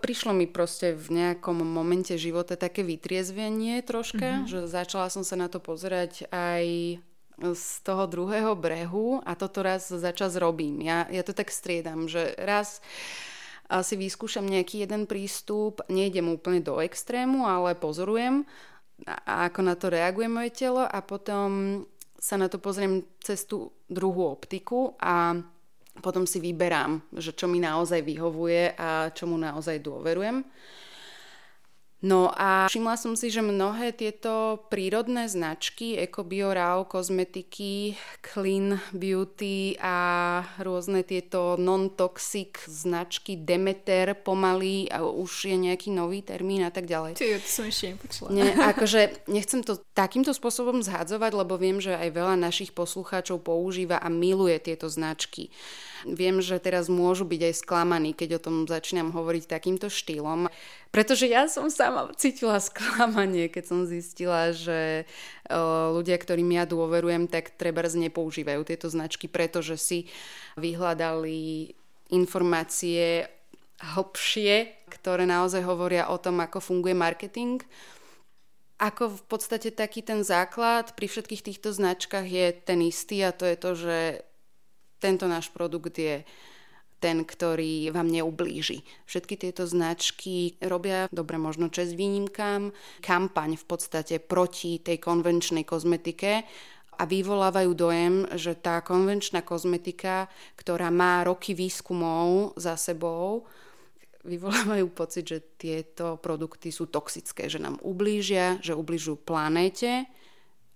[0.01, 4.49] prišlo mi proste v nejakom momente života také vytriezvenie troška, mm-hmm.
[4.49, 6.65] že začala som sa na to pozerať aj
[7.41, 10.83] z toho druhého brehu a toto raz za čas robím.
[10.85, 12.83] Ja, ja to tak striedam, že raz
[13.81, 18.45] si vyskúšam nejaký jeden prístup, nejdem úplne do extrému, ale pozorujem,
[19.09, 21.81] a ako na to reaguje moje telo a potom
[22.21, 25.35] sa na to pozriem cez tú druhú optiku a
[25.99, 30.45] potom si vyberám, že čo mi naozaj vyhovuje a čomu naozaj dôverujem.
[32.03, 39.79] No a všimla som si, že mnohé tieto prírodné značky, EcoBio, RAO, kozmetiky, Clean Beauty
[39.79, 39.95] a
[40.59, 47.15] rôzne tieto non-toxic značky Demeter pomaly a už je nejaký nový termín a tak ďalej.
[47.15, 48.27] Ty, to som ešte nepočula.
[48.35, 53.95] Nie, akože nechcem to takýmto spôsobom zhadzovať, lebo viem, že aj veľa našich poslucháčov používa
[53.95, 55.47] a miluje tieto značky.
[56.03, 60.51] Viem, že teraz môžu byť aj sklamaní, keď o tom začínam hovoriť takýmto štýlom.
[60.93, 65.09] Pretože ja som sama cítila sklamanie, keď som zistila, že
[65.89, 70.05] ľudia, ktorým ja dôverujem, tak treba nepoužívajú tieto značky, pretože si
[70.53, 71.73] vyhľadali
[72.13, 73.25] informácie
[73.81, 77.65] hlbšie, ktoré naozaj hovoria o tom, ako funguje marketing.
[78.77, 83.49] Ako v podstate taký ten základ pri všetkých týchto značkách je ten istý a to
[83.49, 83.97] je to, že
[85.01, 86.21] tento náš produkt je
[87.03, 88.87] ten, ktorý vám neublíži.
[89.03, 92.71] Všetky tieto značky robia, dobre možno čes výnimkám,
[93.03, 96.47] kampaň v podstate proti tej konvenčnej kozmetike
[96.95, 103.43] a vyvolávajú dojem, že tá konvenčná kozmetika, ktorá má roky výskumov za sebou,
[104.23, 110.07] vyvolávajú pocit, že tieto produkty sú toxické, že nám ublížia, že ubližujú planéte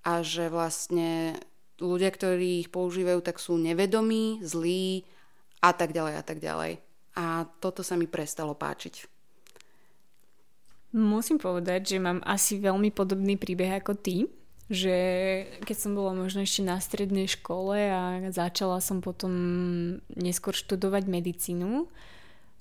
[0.03, 1.39] a že vlastne
[1.80, 5.07] ľudia, ktorí ich používajú, tak sú nevedomí, zlí
[5.62, 6.82] a tak ďalej a tak ďalej.
[7.18, 9.10] A toto sa mi prestalo páčiť.
[10.93, 14.30] Musím povedať, že mám asi veľmi podobný príbeh ako ty,
[14.68, 14.95] že
[15.64, 19.32] keď som bola možno ešte na strednej škole a začala som potom
[20.12, 21.88] neskôr študovať medicínu,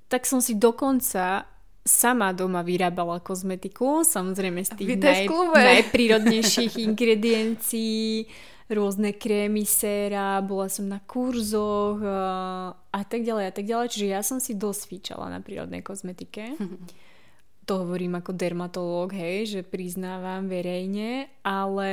[0.07, 1.51] tak som si dokonca
[1.87, 8.27] sama doma vyrábala kozmetiku, samozrejme z tých naj, najprírodnejších ingrediencií,
[8.67, 13.87] rôzne krémy, séra, bola som na kurzoch a, a tak ďalej a tak ďalej.
[13.95, 16.59] Čiže ja som si dosvíčala na prírodnej kozmetike.
[17.67, 21.91] to hovorím ako dermatológ, hej, že priznávam verejne, ale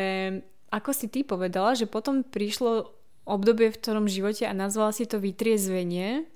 [0.70, 2.94] ako si ty povedala, že potom prišlo
[3.26, 6.30] obdobie v ktorom živote a nazvala si to vytriezvenie.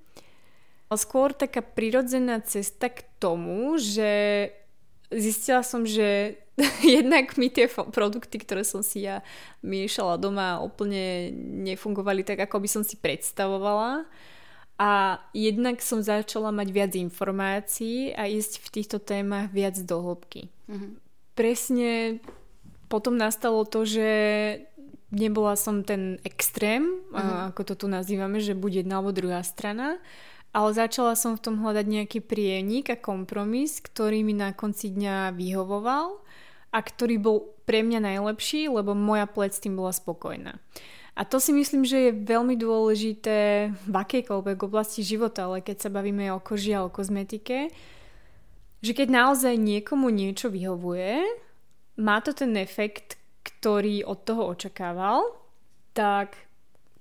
[0.87, 4.49] Skôr taká prirodzená cesta k tomu, že
[5.11, 6.39] zistila som, že
[6.81, 9.21] jednak mi tie produkty, ktoré som si ja
[9.61, 11.29] miešala doma úplne
[11.69, 14.09] nefungovali tak, ako by som si predstavovala.
[14.77, 20.53] A jednak som začala mať viac informácií a ísť v týchto témach viac do hĺbky.
[20.69, 20.91] Mm-hmm.
[21.33, 22.21] Presne
[22.85, 24.09] potom nastalo to, že
[25.09, 27.53] nebola som ten extrém, mm-hmm.
[27.53, 29.97] ako to tu nazývame, že buď jedna alebo druhá strana,
[30.53, 35.33] ale začala som v tom hľadať nejaký prienik a kompromis, ktorý mi na konci dňa
[35.33, 36.21] vyhovoval
[36.71, 40.59] a ktorý bol pre mňa najlepší, lebo moja pleť s tým bola spokojná.
[41.17, 45.89] A to si myslím, že je veľmi dôležité v akejkoľvek oblasti života, ale keď sa
[45.89, 47.73] bavíme o koži a o kozmetike,
[48.85, 51.25] že keď naozaj niekomu niečo vyhovuje,
[51.97, 55.25] má to ten efekt, ktorý od toho očakával,
[55.97, 56.37] tak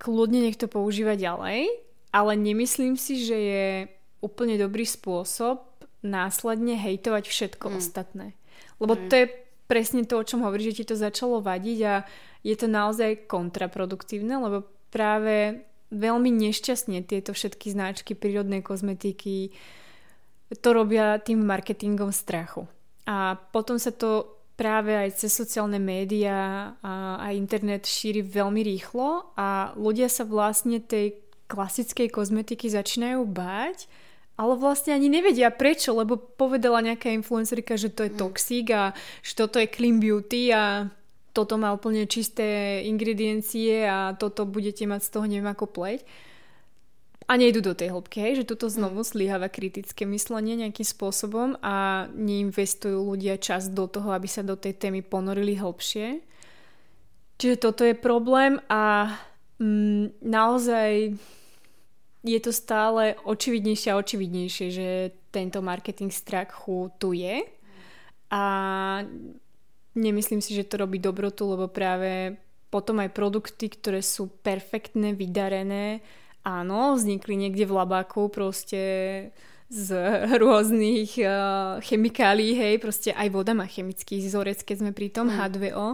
[0.00, 1.86] kľudne nech to používa ďalej
[2.16, 3.66] ale nemyslím si, že je
[4.24, 5.60] úplne dobrý spôsob
[6.00, 7.74] následne hejtovať všetko mm.
[7.76, 8.26] ostatné.
[8.80, 9.00] Lebo mm.
[9.12, 9.26] to je
[9.66, 11.94] presne to, o čom hovorí, že ti to začalo vadiť a
[12.46, 19.54] je to naozaj kontraproduktívne, lebo práve veľmi nešťastne tieto všetky značky prírodnej kozmetiky
[20.62, 22.70] to robia tým marketingom strachu.
[23.06, 29.34] A potom sa to práve aj cez sociálne médiá a, a internet šíri veľmi rýchlo
[29.36, 33.86] a ľudia sa vlastne tej klasickej kozmetiky začínajú báť,
[34.36, 38.20] ale vlastne ani nevedia prečo, lebo povedala nejaká influencerka, že to je mm.
[38.20, 38.92] toxík a
[39.24, 40.92] že toto je clean beauty a
[41.32, 46.00] toto má úplne čisté ingrediencie a toto budete mať z toho neviem ako pleť.
[47.26, 49.08] A nejdu do tej hĺbky, hej, že toto znovu mm.
[49.08, 54.78] slíhava kritické myslenie nejakým spôsobom a neinvestujú ľudia čas do toho, aby sa do tej
[54.78, 56.22] témy ponorili hĺbšie.
[57.36, 59.16] Čiže toto je problém a
[59.58, 61.18] mm, naozaj
[62.26, 64.88] je to stále očividnejšie a očividnejšie, že
[65.30, 67.46] tento marketing strachu tu je.
[68.34, 68.42] A
[69.96, 72.36] Nemyslím si, že to robí dobrotu, lebo práve
[72.68, 76.04] potom aj produkty, ktoré sú perfektné, vydarené,
[76.44, 78.82] áno, vznikli niekde v labáku proste
[79.72, 79.88] z
[80.42, 85.36] rôznych uh, chemikálií, hej, proste aj voda má chemický vzorec, keď sme pri tom, mm.
[85.40, 85.86] H2O.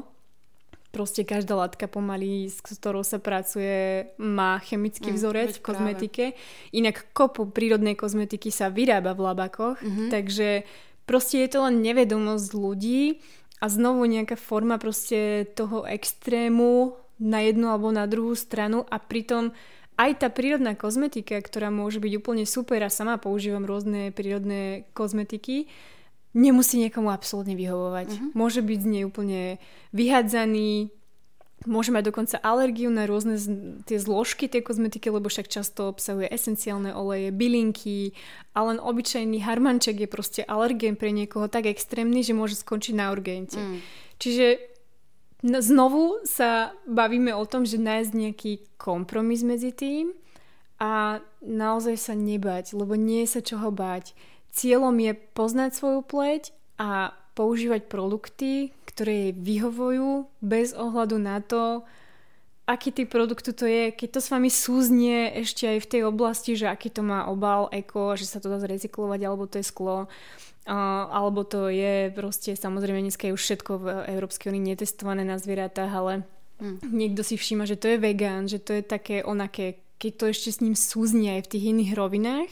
[0.93, 6.25] Proste každá látka pomaly, s ktorou sa pracuje, má chemický mm, vzorec v kozmetike.
[6.37, 6.77] Práve.
[6.77, 10.13] Inak kopu prírodnej kozmetiky sa vyrába v labakoch, mm-hmm.
[10.13, 10.69] takže
[11.09, 13.25] proste je to len nevedomosť ľudí,
[13.63, 19.55] a znovu nejaká forma proste toho extrému na jednu alebo na druhú stranu a pritom
[19.95, 25.71] aj tá prírodná kozmetika, ktorá môže byť úplne super a sama používam rôzne prírodné kozmetiky,
[26.33, 28.09] nemusí niekomu absolútne vyhovovať.
[28.09, 28.31] Uh-huh.
[28.33, 29.41] Môže byť z nej úplne
[29.93, 30.93] vyhadzaný,
[31.67, 36.27] Môže mať dokonca alergiu na rôzne z, tie zložky tej kozmetiky, lebo však často obsahuje
[36.27, 38.19] esenciálne oleje, bylinky
[38.55, 43.15] a len obyčajný harmanček je proste alergén pre niekoho tak extrémny, že môže skončiť na
[43.15, 43.63] urgente.
[43.63, 43.79] Mm.
[44.19, 44.47] Čiže
[45.43, 50.15] znovu sa bavíme o tom, že nájsť nejaký kompromis medzi tým
[50.83, 54.19] a naozaj sa nebať, lebo nie je sa čoho báť.
[54.53, 61.89] Cieľom je poznať svoju pleť a používať produkty, ktoré jej vyhovujú bez ohľadu na to,
[62.69, 66.53] aký typ produktu to je, keď to s vami súznie ešte aj v tej oblasti,
[66.55, 70.07] že aký to má obal, eko, že sa to dá zrecyklovať, alebo to je sklo,
[70.69, 75.91] alebo to je proste, samozrejme dneska je už všetko v Európskej únii netestované na zvieratách,
[75.91, 76.13] ale
[76.63, 76.87] mm.
[76.87, 80.51] niekto si všíma, že to je vegán, že to je také onaké, keď to ešte
[80.55, 82.51] s ním súznie aj v tých iných rovinách,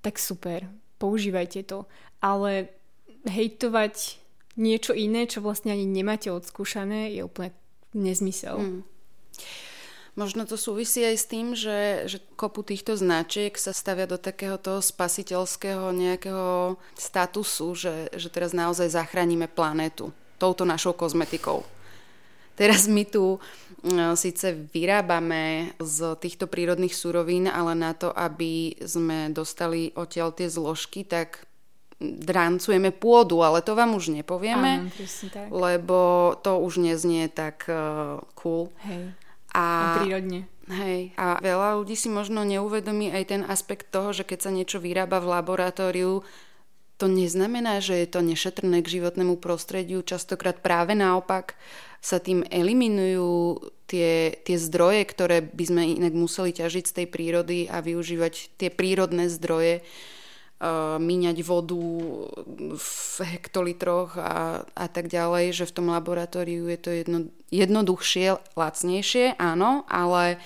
[0.00, 0.64] tak super,
[0.98, 1.84] používajte to.
[2.20, 2.72] Ale
[3.28, 4.20] hejtovať
[4.56, 7.52] niečo iné, čo vlastne ani nemáte odskúšané, je úplne
[7.92, 8.56] nezmysel.
[8.56, 8.80] Mm.
[10.16, 14.56] Možno to súvisí aj s tým, že, že kopu týchto značiek sa stavia do takého
[14.56, 21.68] toho spasiteľského nejakého statusu, že, že teraz naozaj zachránime planétu touto našou kozmetikou.
[22.56, 23.36] Teraz my tu
[23.84, 30.48] no, síce vyrábame z týchto prírodných surovín, ale na to, aby sme dostali odtiaľ tie
[30.48, 31.44] zložky, tak
[32.00, 34.92] drancujeme pôdu, ale to vám už nepovieme, Áno,
[35.32, 35.48] tak.
[35.48, 38.68] lebo to už neznie tak uh, cool.
[38.84, 39.16] Hej.
[39.56, 40.44] A, a prírodne.
[40.68, 41.16] Hej.
[41.16, 45.24] A veľa ľudí si možno neuvedomí aj ten aspekt toho, že keď sa niečo vyrába
[45.24, 46.20] v laboratóriu,
[46.96, 50.00] to neznamená, že je to nešetrné k životnému prostrediu.
[50.00, 51.56] Častokrát práve naopak
[52.00, 57.58] sa tým eliminujú tie, tie zdroje, ktoré by sme inak museli ťažiť z tej prírody
[57.70, 61.82] a využívať tie prírodné zdroje uh, míňať vodu
[62.76, 67.18] v hektolitroch a, a tak ďalej, že v tom laboratóriu je to jedno,
[67.54, 70.42] jednoduchšie, lacnejšie, áno, ale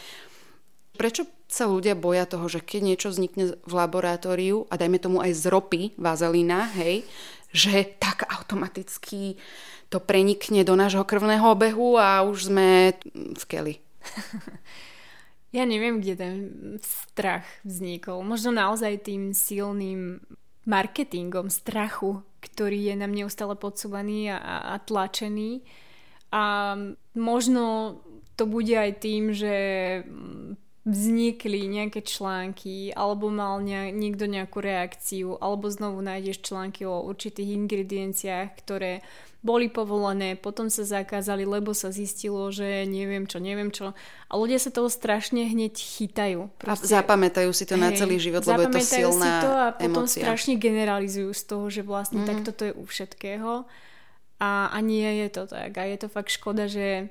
[1.01, 5.35] prečo sa ľudia boja toho, že keď niečo vznikne v laboratóriu a dajme tomu aj
[5.35, 7.03] z ropy, vazelína, hej,
[7.51, 9.37] že tak automaticky
[9.91, 13.75] to prenikne do nášho krvného obehu a už sme v keli.
[15.51, 16.35] Ja neviem, kde ten
[16.79, 18.23] strach vznikol.
[18.23, 20.23] Možno naozaj tým silným
[20.63, 24.39] marketingom strachu, ktorý je nám neustále podsúvaný a,
[24.71, 25.67] a tlačený.
[26.31, 26.79] A
[27.19, 27.99] možno
[28.39, 29.55] to bude aj tým, že
[30.91, 37.55] vznikli nejaké články, alebo mal ne- niekto nejakú reakciu, alebo znovu nájdeš články o určitých
[37.55, 39.01] ingredienciách, ktoré
[39.41, 43.97] boli povolené, potom sa zakázali, lebo sa zistilo, že neviem čo, neviem čo.
[44.29, 46.53] A ľudia sa toho strašne hneď chytajú.
[46.61, 49.51] Proste, a zapamätajú si to hej, na celý život, lebo je to silná si to
[49.57, 50.21] a potom emocia.
[50.29, 52.31] strašne generalizujú z toho, že vlastne mm-hmm.
[52.37, 53.53] takto to je u všetkého.
[54.41, 55.73] A, a nie je to tak.
[55.73, 57.09] A je to fakt škoda, že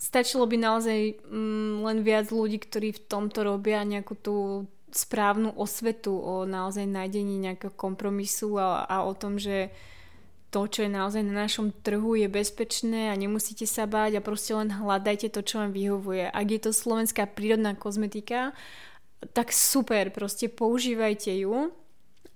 [0.00, 6.16] stačilo by naozaj mm, len viac ľudí, ktorí v tomto robia nejakú tú správnu osvetu
[6.16, 9.70] o naozaj nájdení nejakého kompromisu a, a o tom, že
[10.50, 14.50] to, čo je naozaj na našom trhu, je bezpečné a nemusíte sa báť a proste
[14.58, 16.26] len hľadajte to, čo vám vyhovuje.
[16.26, 18.50] Ak je to slovenská prírodná kozmetika,
[19.30, 21.70] tak super, proste používajte ju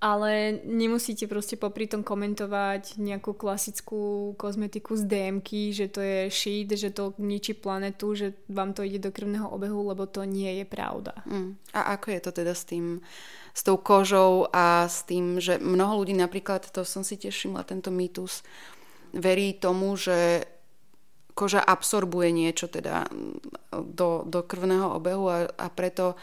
[0.04, 5.40] ale nemusíte proste popri tom komentovať nejakú klasickú kozmetiku z dm
[5.72, 9.88] že to je shit, že to ničí planetu, že vám to ide do krvného obehu,
[9.88, 11.16] lebo to nie je pravda.
[11.24, 11.56] Mm.
[11.72, 13.00] A ako je to teda s tým,
[13.56, 17.64] s tou kožou a s tým, že mnoho ľudí napríklad, to som si tiež všimla,
[17.64, 18.44] tento mýtus,
[19.16, 20.44] verí tomu, že
[21.32, 23.08] koža absorbuje niečo teda
[23.72, 26.14] do, do krvného obehu a, a preto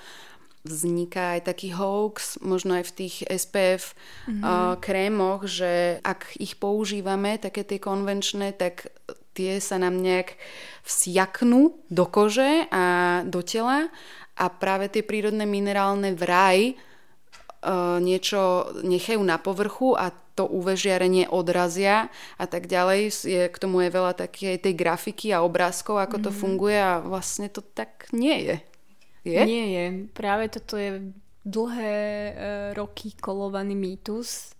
[0.61, 3.97] vzniká aj taký hoax, možno aj v tých SPF
[4.29, 4.43] mm-hmm.
[4.45, 8.93] uh, krémoch, že ak ich používame, také tie konvenčné, tak
[9.33, 10.37] tie sa nám nejak
[10.85, 12.83] vsiaknú do kože a
[13.25, 13.89] do tela
[14.37, 21.27] a práve tie prírodné minerálne vraj uh, niečo nechajú na povrchu a to UV žiarenie
[21.27, 22.07] odrazia
[22.39, 23.11] a tak ďalej.
[23.27, 26.23] Je, k tomu je veľa také tej grafiky a obrázkov, ako mm.
[26.23, 26.37] to mhm.
[26.37, 28.57] funguje a vlastne to tak nie je.
[29.23, 29.41] Je?
[29.45, 29.85] Nie je.
[30.13, 31.13] Práve toto je
[31.45, 32.33] dlhé e,
[32.73, 34.53] roky kolovaný mýtus.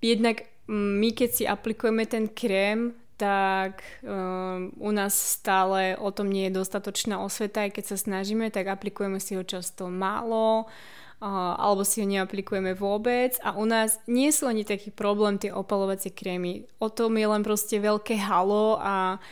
[0.00, 6.50] Jednak my, keď si aplikujeme ten krém, tak um, u nás stále o tom nie
[6.50, 11.86] je dostatočná osveta, aj keď sa snažíme, tak aplikujeme si ho často málo, uh, alebo
[11.86, 16.66] si ho neaplikujeme vôbec a u nás nie sú ani taký problém tie opalovacie krémy.
[16.82, 19.22] O tom je len proste veľké halo a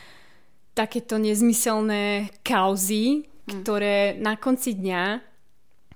[0.79, 3.32] takéto nezmyselné kauzy, Mm.
[3.47, 5.33] Ktoré na konci dňa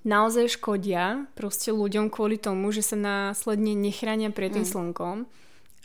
[0.07, 4.73] naozaj škodia proste ľuďom kvôli tomu, že sa následne nechránia pred tým mm.
[4.73, 5.27] slnkom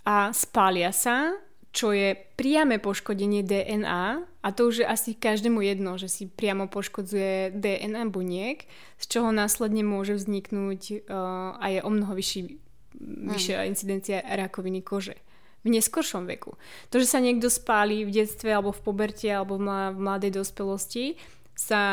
[0.05, 1.33] a spália sa,
[1.73, 6.69] čo je priame poškodenie DNA a to už je asi každému jedno, že si priamo
[6.69, 8.65] poškodzuje DNA buniek,
[9.01, 13.29] z čoho následne môže vzniknúť uh, a je o mnoho vyšší, mm.
[13.33, 15.17] vyššia incidencia rakoviny kože
[15.61, 16.57] v neskoršom veku.
[16.89, 21.21] To, že sa niekto spálí v detstve alebo v poberte alebo v mladej dospelosti,
[21.61, 21.83] sa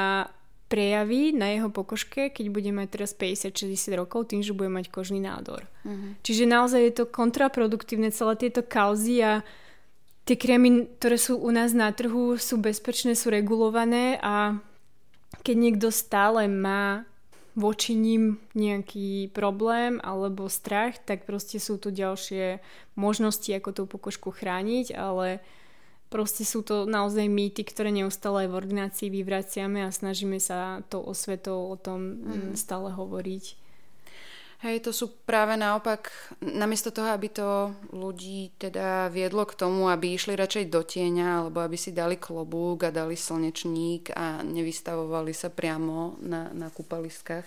[0.68, 5.16] prejaví na jeho pokožke, keď bude mať teraz 50-60 rokov, tým, že bude mať kožný
[5.20, 5.64] nádor.
[5.84, 6.12] Uh-huh.
[6.20, 9.32] Čiže naozaj je to kontraproduktívne celé tieto kauzy a
[10.28, 14.60] tie krémy, ktoré sú u nás na trhu, sú bezpečné, sú regulované a
[15.40, 17.08] keď niekto stále má
[17.56, 22.60] voči ním nejaký problém alebo strach, tak proste sú tu ďalšie
[22.94, 25.40] možnosti, ako tú pokožku chrániť, ale
[26.08, 31.68] Proste sú to naozaj mýty, ktoré neustále v ordinácii vyvraciame a snažíme sa to osvetou
[31.68, 32.56] o tom mm.
[32.56, 33.68] stále hovoriť.
[34.58, 36.10] Hej, to sú práve naopak,
[36.42, 41.62] namiesto toho, aby to ľudí teda viedlo k tomu, aby išli radšej do tieňa, alebo
[41.62, 47.46] aby si dali klobúk a dali slnečník a nevystavovali sa priamo na, na kúpaliskách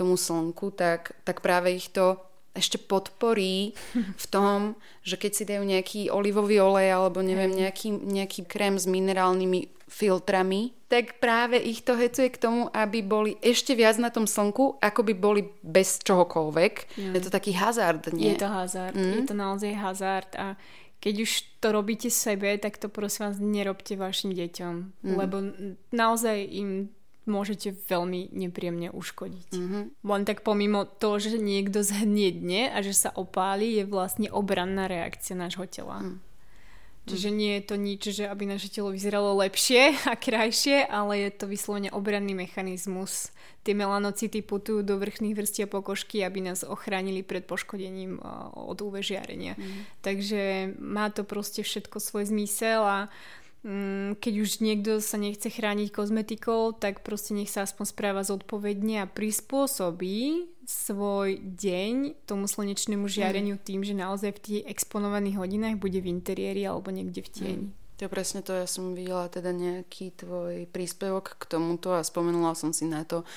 [0.00, 2.16] tomu slnku, tak, tak práve ich to
[2.50, 4.74] ešte podporí v tom,
[5.06, 10.74] že keď si dajú nejaký olivový olej alebo neviem, nejaký, nejaký krém s minerálnymi filtrami,
[10.86, 15.00] tak práve ich to hecuje k tomu, aby boli ešte viac na tom slnku, ako
[15.02, 16.74] by boli bez čohokoľvek.
[16.98, 17.12] Mm.
[17.18, 18.34] Je to taký hazard, nie?
[18.34, 19.14] Je to hazard, mm.
[19.18, 20.54] je to naozaj hazard a
[21.00, 21.30] keď už
[21.64, 25.14] to robíte sebe, tak to prosím vás nerobte vašim deťom, mm.
[25.16, 25.36] lebo
[25.90, 26.92] naozaj im
[27.28, 29.50] môžete veľmi nepríjemne uškodiť.
[29.52, 29.82] Mm-hmm.
[30.04, 35.36] Len tak pomimo to, že niekto zhniedne a že sa opáli, je vlastne obranná reakcia
[35.36, 36.00] nášho tela.
[36.00, 36.18] Mm.
[37.08, 41.30] Čiže nie je to nič, že aby naše telo vyzeralo lepšie a krajšie, ale je
[41.32, 43.34] to vyslovene obranný mechanizmus.
[43.66, 48.20] Tie melanocity putujú do vrchných vrstiev pokožky, aby nás ochránili pred poškodením
[48.54, 49.56] od UV žiarenia.
[49.56, 49.80] Mm.
[50.04, 50.40] Takže
[50.78, 53.39] má to proste všetko svoj zmysel a Mm,
[54.16, 59.10] keď už niekto sa nechce chrániť kozmetikou, tak proste nech sa aspoň správa zodpovedne a
[59.10, 63.64] prispôsobí svoj deň tomu slnečnému žiareniu mm.
[63.66, 67.68] tým, že naozaj v tých exponovaných hodinách bude v interiéri alebo niekde v tieni.
[67.68, 67.79] Mm.
[68.00, 72.56] To je presne to, ja som videla teda nejaký tvoj príspevok k tomuto a spomenula
[72.56, 73.28] som si na to,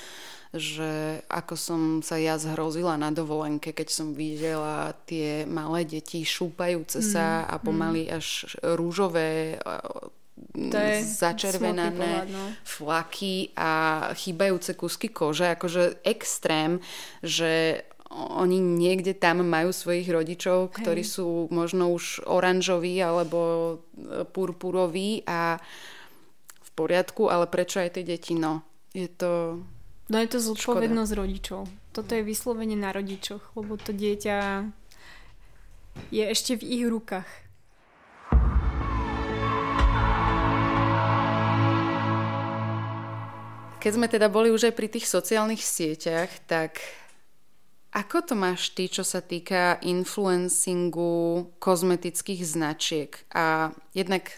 [0.56, 7.04] že ako som sa ja zhrozila na dovolenke, keď som videla tie malé deti šúpajúce
[7.04, 7.46] sa mm.
[7.52, 8.12] a pomaly mm.
[8.16, 8.26] až
[8.72, 9.60] rúžové
[10.54, 12.44] to je začervenané pohľad, no.
[12.64, 13.70] flaky a
[14.16, 16.80] chýbajúce kusky kože, akože extrém,
[17.22, 17.84] že
[18.14, 20.74] oni niekde tam majú svojich rodičov, Hej.
[20.80, 23.74] ktorí sú možno už oranžoví alebo e,
[24.22, 25.58] purpuroví a
[26.62, 28.38] v poriadku, ale prečo aj tie deti?
[28.38, 28.62] No,
[28.94, 29.58] je to...
[30.06, 31.22] No je to zodpovednosť škoda.
[31.26, 31.60] rodičov.
[31.90, 34.68] Toto je vyslovene na rodičoch, lebo to dieťa
[36.10, 37.30] je ešte v ich rukách.
[43.78, 46.80] Keď sme teda boli už aj pri tých sociálnych sieťach, tak
[47.94, 53.14] ako to máš ty, čo sa týka influencingu kozmetických značiek?
[53.30, 54.34] A jednak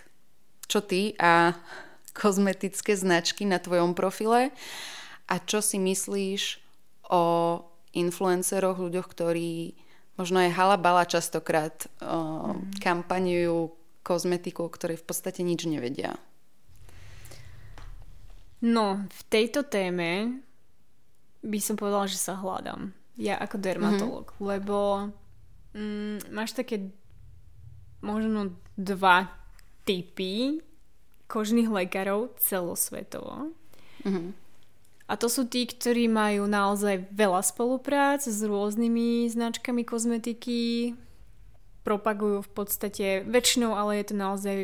[0.68, 1.56] čo ty a
[2.20, 4.52] kozmetické značky na tvojom profile?
[5.26, 6.60] A čo si myslíš
[7.08, 7.24] o
[7.96, 9.72] influenceroch, ľuďoch, ktorí
[10.20, 12.76] možno aj halabala častokrát mm.
[12.76, 13.72] kampaňujú
[14.04, 16.20] kozmetiku, o ktorej v podstate nič nevedia?
[18.60, 20.40] No, v tejto téme
[21.40, 24.46] by som povedala, že sa hľadám ja ako dermatolog, mm-hmm.
[24.46, 24.76] lebo
[25.72, 26.92] mm, máš také
[28.04, 29.32] možno dva
[29.88, 30.60] typy
[31.26, 33.50] kožných lekárov celosvetovo.
[34.04, 34.28] Mm-hmm.
[35.06, 40.94] A to sú tí, ktorí majú naozaj veľa spoluprác s rôznymi značkami kozmetiky,
[41.86, 44.56] propagujú v podstate väčšinou, ale je to naozaj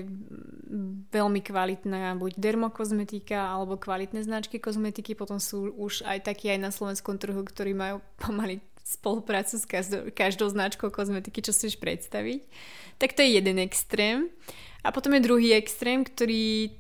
[1.13, 5.13] veľmi kvalitná buď dermokozmetika alebo kvalitné značky kozmetiky.
[5.13, 10.11] Potom sú už aj takí aj na slovenskom trhu, ktorí majú pomaly spoluprácu s každou,
[10.11, 12.41] každou značkou kozmetiky, čo si už predstaviť.
[12.97, 14.33] Tak to je jeden extrém.
[14.83, 16.75] A potom je druhý extrém, ktorý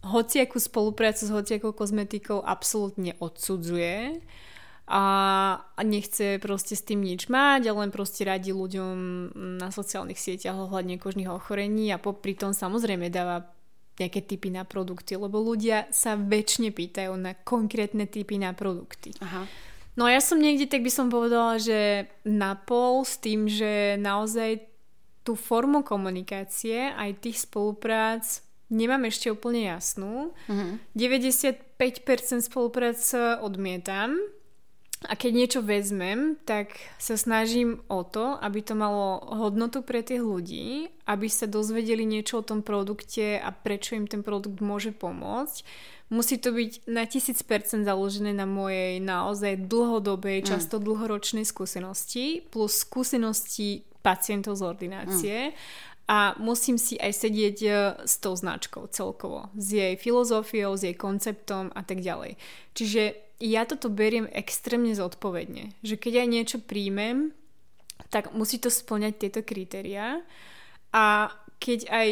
[0.00, 4.24] hociakú spoluprácu s hociakou kozmetikou absolútne odsudzuje
[4.90, 8.94] a nechce proste s tým nič mať a len proste radí ľuďom
[9.62, 13.46] na sociálnych sieťach ohľadne kožných ochorení a popri tom samozrejme dáva
[14.02, 19.14] nejaké typy na produkty, lebo ľudia sa väčšine pýtajú na konkrétne typy na produkty.
[19.22, 19.46] Aha.
[19.94, 24.66] No ja som niekde, tak by som povedala, že na pol s tým, že naozaj
[25.22, 30.32] tú formu komunikácie aj tých spoluprác nemám ešte úplne jasnú.
[30.32, 30.80] Uh-huh.
[30.96, 31.60] 95%
[32.40, 34.16] spolupráce odmietam,
[35.08, 40.20] a keď niečo vezmem, tak sa snažím o to, aby to malo hodnotu pre tých
[40.20, 45.64] ľudí, aby sa dozvedeli niečo o tom produkte a prečo im ten produkt môže pomôcť.
[46.12, 50.46] Musí to byť na 1000% založené na mojej naozaj dlhodobej, mm.
[50.52, 55.38] často dlhoročnej skúsenosti, plus skúsenosti pacientov z ordinácie.
[55.48, 55.54] Mm.
[56.10, 57.70] A musím si aj sedieť e,
[58.02, 62.34] s tou značkou celkovo, s jej filozofiou, s jej konceptom a tak ďalej.
[62.74, 65.72] Čiže ja toto beriem extrémne zodpovedne.
[65.80, 67.32] Že keď aj niečo príjmem,
[68.12, 70.20] tak musí to splňať tieto kritériá.
[70.92, 72.08] A keď aj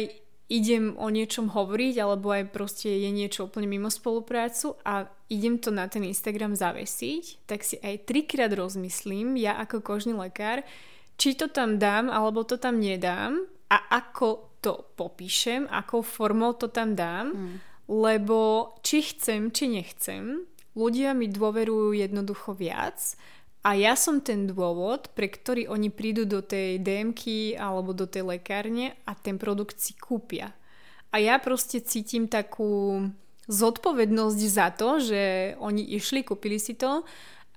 [0.49, 5.69] idem o niečom hovoriť, alebo aj proste je niečo úplne mimo spoluprácu a idem to
[5.69, 10.65] na ten Instagram zavesiť, tak si aj trikrát rozmyslím, ja ako kožný lekár,
[11.21, 16.73] či to tam dám, alebo to tam nedám a ako to popíšem, akou formou to
[16.73, 17.55] tam dám, mm.
[17.85, 20.49] lebo či chcem, či nechcem,
[20.79, 23.19] ľudia mi dôverujú jednoducho viac
[23.59, 28.23] a ja som ten dôvod, pre ktorý oni prídu do tej DMky alebo do tej
[28.23, 30.55] lekárne a ten produkt si kúpia.
[31.11, 33.03] A ja proste cítim takú
[33.51, 37.03] zodpovednosť za to, že oni išli, kúpili si to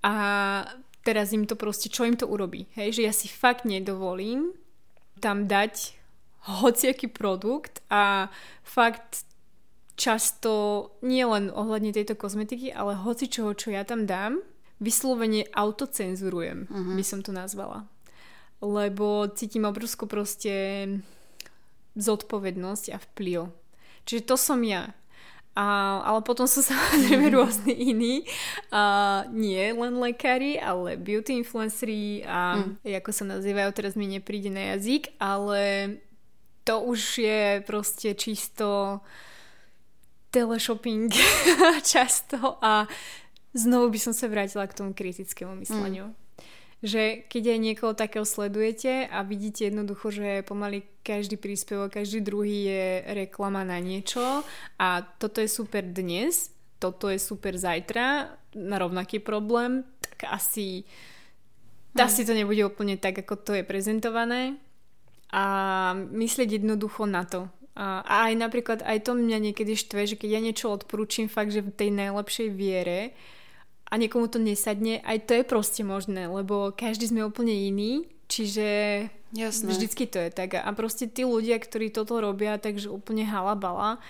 [0.03, 0.15] a
[1.07, 2.67] teraz im to proste, čo im to urobí.
[2.75, 4.57] Hej, že ja si fakt nedovolím
[5.23, 5.95] tam dať
[6.51, 8.27] hociaký produkt a
[8.67, 9.23] fakt
[9.97, 14.41] často nie len ohľadne tejto kozmetiky, ale hoci čoho, čo ja tam dám,
[14.83, 16.95] vyslovene autocenzurujem, uh-huh.
[16.99, 17.87] by som to nazvala.
[18.59, 20.87] Lebo cítim obrovskú proste
[21.95, 23.51] zodpovednosť a vplyv.
[24.09, 24.97] Čiže to som ja.
[25.53, 28.27] A, ale potom sú samozrejme rôzne iní.
[28.73, 32.83] A, nie len lekári, ale beauty influenceri a mm.
[32.83, 35.63] ako sa nazývajú, teraz mi nepríde na jazyk, ale
[36.63, 39.03] to už je proste čisto
[40.33, 41.13] teleshopping
[41.93, 42.89] často a
[43.53, 46.11] znovu by som sa vrátila k tomu kritickému mysleniu.
[46.11, 46.17] Mm.
[46.83, 52.67] Že keď aj niekoho takého sledujete a vidíte jednoducho, že pomaly každý príspevok, každý druhý
[52.67, 52.85] je
[53.23, 54.43] reklama na niečo
[54.83, 54.89] a
[55.21, 56.51] toto je super dnes,
[56.83, 60.83] toto je super zajtra na rovnaký problém, tak asi,
[61.95, 62.03] mm.
[62.03, 64.59] asi to nebude úplne tak, ako to je prezentované
[65.31, 65.45] a
[65.95, 70.41] myslieť jednoducho na to, a, aj napríklad, aj to mňa niekedy štve, že keď ja
[70.45, 73.17] niečo odporúčim fakt, že v tej najlepšej viere
[73.89, 78.69] a niekomu to nesadne, aj to je proste možné, lebo každý sme úplne iný, čiže
[79.33, 79.69] Jasné.
[79.73, 80.61] vždycky to je tak.
[80.61, 84.01] A proste tí ľudia, ktorí toto robia, takže úplne halabala,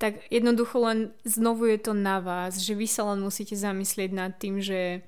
[0.00, 0.98] tak jednoducho len
[1.28, 5.04] znovu je to na vás, že vy sa len musíte zamyslieť nad tým, že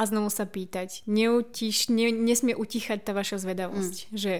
[0.00, 1.04] a znovu sa pýtať.
[1.04, 4.08] Neutiš, ne, nesmie utichať tá vaša zvedavosť.
[4.08, 4.16] Mm.
[4.16, 4.32] Že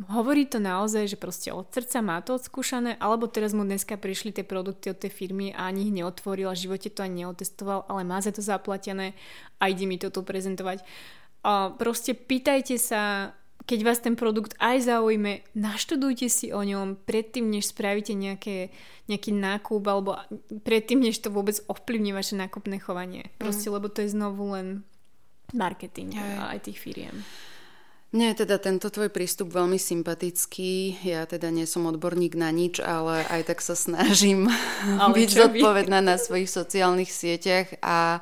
[0.00, 4.32] hovorí to naozaj, že proste od srdca má to odskúšané, alebo teraz mu dneska prišli
[4.32, 7.84] tie produkty od tej firmy a ani ich neotvoril a v živote to ani neotestoval,
[7.92, 9.12] ale má za to zaplatené
[9.60, 10.80] a ide mi to tu prezentovať.
[11.44, 17.46] A proste pýtajte sa keď vás ten produkt aj zaujme, naštudujte si o ňom predtým,
[17.46, 18.74] než spravíte nejaké,
[19.06, 20.18] nejaký nákup alebo
[20.66, 23.30] predtým, než to vôbec ovplyvní vaše nákupné chovanie.
[23.38, 23.74] Proste, mm.
[23.78, 24.66] lebo to je znovu len
[25.54, 27.22] marketing aj, aj tých firiem.
[28.12, 31.00] Mne je teda tento tvoj prístup veľmi sympatický.
[31.00, 34.52] Ja teda nie som odborník na nič, ale aj tak sa snažím
[34.84, 38.20] ale byť zodpovedná na svojich sociálnych sieťach a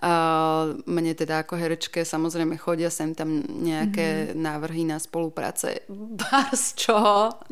[0.00, 4.40] Uh, mne teda ako herečke samozrejme chodia sem tam nejaké mm-hmm.
[4.40, 5.84] návrhy na spolupráce.
[6.24, 6.96] Bars čo?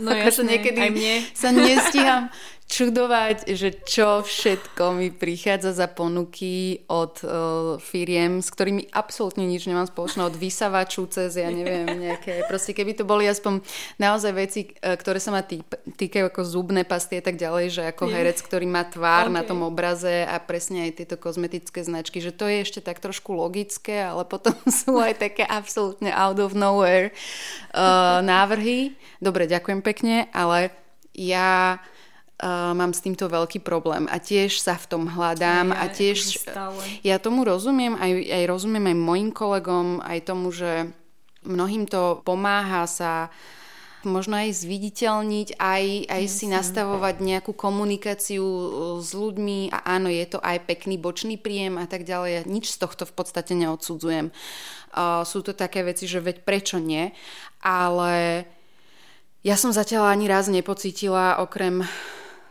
[0.00, 1.14] No jasne, niekedy aj mne.
[1.36, 2.32] sa nestíham
[2.68, 7.30] čudovať, že čo všetko mi prichádza za ponuky od uh,
[7.80, 12.92] firiem, s ktorými absolútne nič nemám spoločné, od vysavaču cez, ja neviem, nejaké, proste keby
[12.92, 13.64] to boli aspoň
[13.96, 15.64] naozaj veci, uh, ktoré sa ma tý,
[15.96, 19.36] týkajú ako zubné pasty a tak ďalej, že ako herec, ktorý má tvár okay.
[19.40, 23.32] na tom obraze a presne aj tieto kozmetické značky, že to je ešte tak trošku
[23.32, 24.52] logické, ale potom
[24.84, 27.16] sú aj také absolútne out of nowhere
[27.72, 28.92] uh, návrhy.
[29.24, 30.68] Dobre, ďakujem pekne, ale
[31.16, 31.80] ja
[32.42, 36.46] uh, mám s týmto veľký problém a tiež sa v tom hľadám ja, a tiež
[37.02, 40.90] ja tomu rozumiem, aj, aj rozumiem aj mojim kolegom, aj tomu, že
[41.42, 43.30] mnohým to pomáha sa
[44.06, 48.62] možno aj zviditeľniť, aj, aj si nastavovať nejakú komunikáciu uh,
[49.02, 52.46] s ľuďmi a áno, je to aj pekný bočný príjem a tak ďalej.
[52.46, 54.30] Nič z tohto v podstate neodsudzujem.
[54.94, 57.10] Uh, sú to také veci, že veď prečo nie,
[57.58, 58.46] ale
[59.42, 61.86] ja som zatiaľ ani raz nepocítila okrem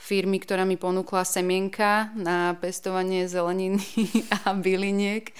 [0.07, 3.83] firmy, ktorá mi ponúkla semienka na pestovanie zeleniny
[4.47, 5.35] a byliniek.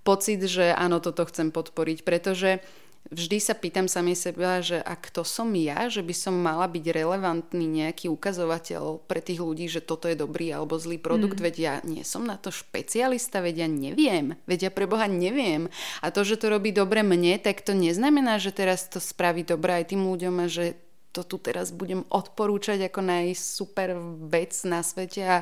[0.00, 2.64] Pocit, že áno, toto chcem podporiť, pretože
[3.12, 6.84] vždy sa pýtam sami seba, že a kto som ja, že by som mala byť
[6.88, 11.44] relevantný nejaký ukazovateľ pre tých ľudí, že toto je dobrý alebo zlý produkt, mm.
[11.44, 15.68] veď ja nie som na to špecialista, veď ja neviem, veď ja pre Boha neviem.
[16.00, 19.84] A to, že to robí dobre mne, tak to neznamená, že teraz to spraví dobre
[19.84, 23.96] aj tým ľuďom a že to tu teraz budem odporúčať ako najsuper
[24.28, 25.38] vec na svete a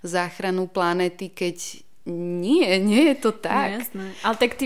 [0.00, 3.68] záchranu planéty, keď nie, nie je to tak.
[3.70, 4.04] No, jasné.
[4.24, 4.64] Ale tak ty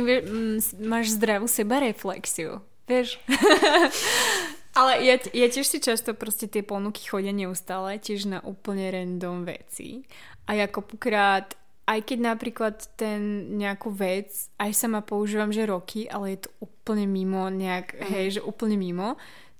[0.78, 2.62] máš zdravú seba reflexiu.
[2.86, 3.18] Vieš?
[4.78, 9.46] Ale ja, ja tiež si často proste tie ponuky chodia neustále, tiež na úplne random
[9.46, 10.02] veci.
[10.50, 11.54] A ako pokrát,
[11.86, 17.06] aj keď napríklad ten nejakú vec, aj sama používam, že roky, ale je to úplne
[17.06, 18.02] mimo nejak, mm.
[18.10, 19.14] hej, že úplne mimo,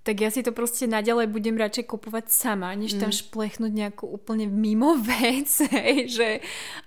[0.05, 3.19] tak ja si to proste naďalej budem radšej kupovať sama, než tam mm.
[3.25, 6.29] šplechnúť nejakú úplne mimo vec, hej, že,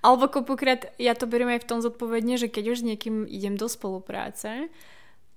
[0.05, 3.57] alebo kopukrát ja to beriem aj v tom zodpovedne, že keď už s niekým idem
[3.57, 4.69] do spolupráce,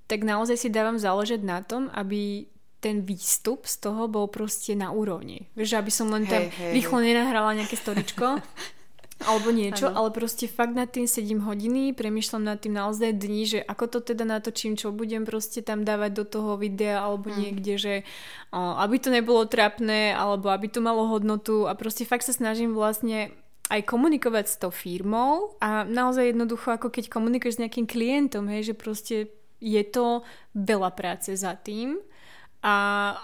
[0.06, 2.44] tak naozaj si dávam záležať na tom, aby
[2.80, 5.48] ten výstup z toho bol proste na úrovni.
[5.56, 8.40] Vieš, aby som len tam hey, rýchlo nenahrala nejaké storičko,
[9.20, 9.96] alebo niečo, ano.
[10.00, 13.98] ale proste fakt nad tým sedím hodiny, premyšľam nad tým naozaj dní, že ako to
[14.00, 17.36] teda natočím, čo budem proste tam dávať do toho videa alebo mm.
[17.36, 17.94] niekde, že
[18.54, 23.36] aby to nebolo trapné, alebo aby to malo hodnotu a proste fakt sa snažím vlastne
[23.70, 28.72] aj komunikovať s tou firmou a naozaj jednoducho ako keď komunikuješ s nejakým klientom, hej,
[28.72, 29.16] že proste
[29.60, 30.24] je to
[30.56, 32.00] veľa práce za tým
[32.64, 32.76] a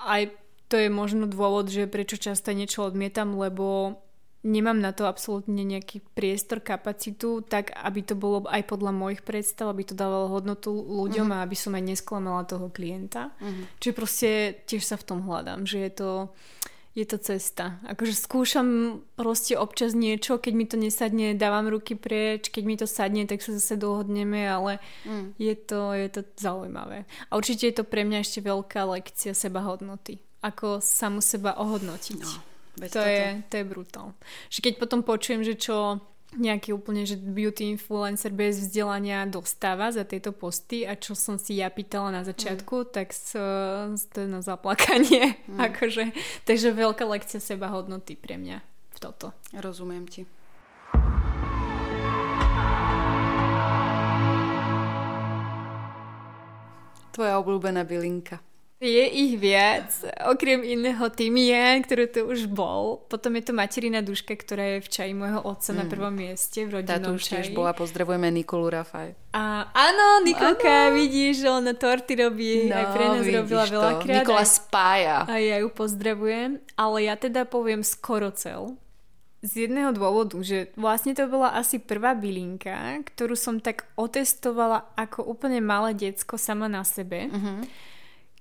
[0.06, 0.30] aj
[0.68, 3.98] to je možno dôvod, že prečo často niečo odmietam, lebo
[4.46, 9.68] nemám na to absolútne nejaký priestor, kapacitu, tak aby to bolo aj podľa mojich predstav,
[9.68, 11.42] aby to dávalo hodnotu ľuďom uh-huh.
[11.42, 13.34] a aby som aj nesklamala toho klienta.
[13.42, 13.66] Uh-huh.
[13.82, 14.30] Čiže proste
[14.64, 16.10] tiež sa v tom hľadám, že je to,
[16.94, 17.82] je to cesta.
[17.90, 22.86] Akože skúšam proste občas niečo, keď mi to nesadne, dávam ruky preč, keď mi to
[22.86, 25.34] sadne, tak sa zase dohodneme, ale uh-huh.
[25.36, 27.04] je, to, je to zaujímavé.
[27.28, 30.22] A určite je to pre mňa ešte veľká lekcia seba hodnoty.
[30.46, 32.22] Ako samu seba ohodnotiť.
[32.22, 32.55] No.
[32.76, 34.08] Veď to, je, to je brutál.
[34.52, 36.00] Že keď potom počujem, že čo
[36.36, 41.62] nejaký úplne, že beauty influencer bez vzdelania dostáva za tieto posty a čo som si
[41.62, 42.88] ja pýtala na začiatku, mm.
[42.92, 43.32] tak s,
[44.12, 45.40] to je na zaplakanie.
[45.48, 45.58] Mm.
[45.72, 46.04] akože,
[46.44, 48.58] takže veľká lekcia seba hodnoty pre mňa
[48.92, 49.32] v toto.
[49.56, 50.28] Rozumiem ti.
[57.16, 58.44] Tvoja obľúbená bylinka.
[58.76, 59.88] Je ich viac,
[60.28, 63.00] okrem iného Timian, ktorý tu už bol.
[63.08, 65.76] Potom je to materina duška, ktorá je v čaji môjho otca mm.
[65.80, 69.16] na prvom mieste v rodinnom Táto už tiež bola, pozdravujeme Nikolu Rafaj.
[69.32, 71.00] A, áno, Nikolka, áno.
[71.00, 73.72] vidíš, že ona torty robí, no, aj pre nás robila to.
[73.80, 74.16] veľakrát.
[74.28, 75.16] Nikola spája.
[75.24, 78.76] A ja ju pozdravujem, ale ja teda poviem skoro cel.
[79.40, 85.24] Z jedného dôvodu, že vlastne to bola asi prvá bylinka, ktorú som tak otestovala ako
[85.24, 87.32] úplne malé decko sama na sebe.
[87.32, 87.64] Uh-huh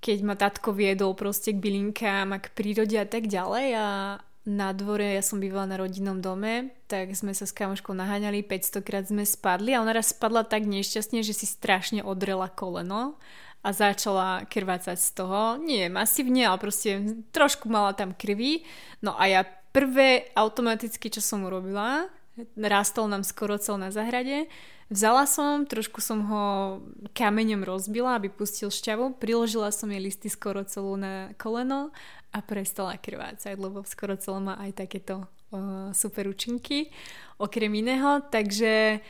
[0.06, 3.88] keď ma tatko viedol proste k bylinkám a k prírode a tak ďalej a
[4.46, 8.86] na dvore, ja som bývala na rodinnom dome, tak sme sa s kamoškou naháňali, 500
[8.86, 13.18] krát sme spadli a ona raz spadla tak nešťastne, že si strašne odrela koleno
[13.66, 15.58] a začala krvácať z toho.
[15.58, 18.62] Nie masívne, ale proste trošku mala tam krvi.
[19.02, 19.42] No a ja
[19.74, 22.06] prvé automaticky, čo som urobila,
[22.54, 24.46] rastol nám skoro cel na zahrade,
[24.86, 26.44] Vzala som, trošku som ho
[27.18, 31.90] kameňom rozbila, aby pustil šťavu, priložila som jej listy skoro celú na koleno
[32.30, 36.94] a prestala krvácať, lebo skoro celé má aj takéto uh, super účinky,
[37.42, 39.02] okrem iného, takže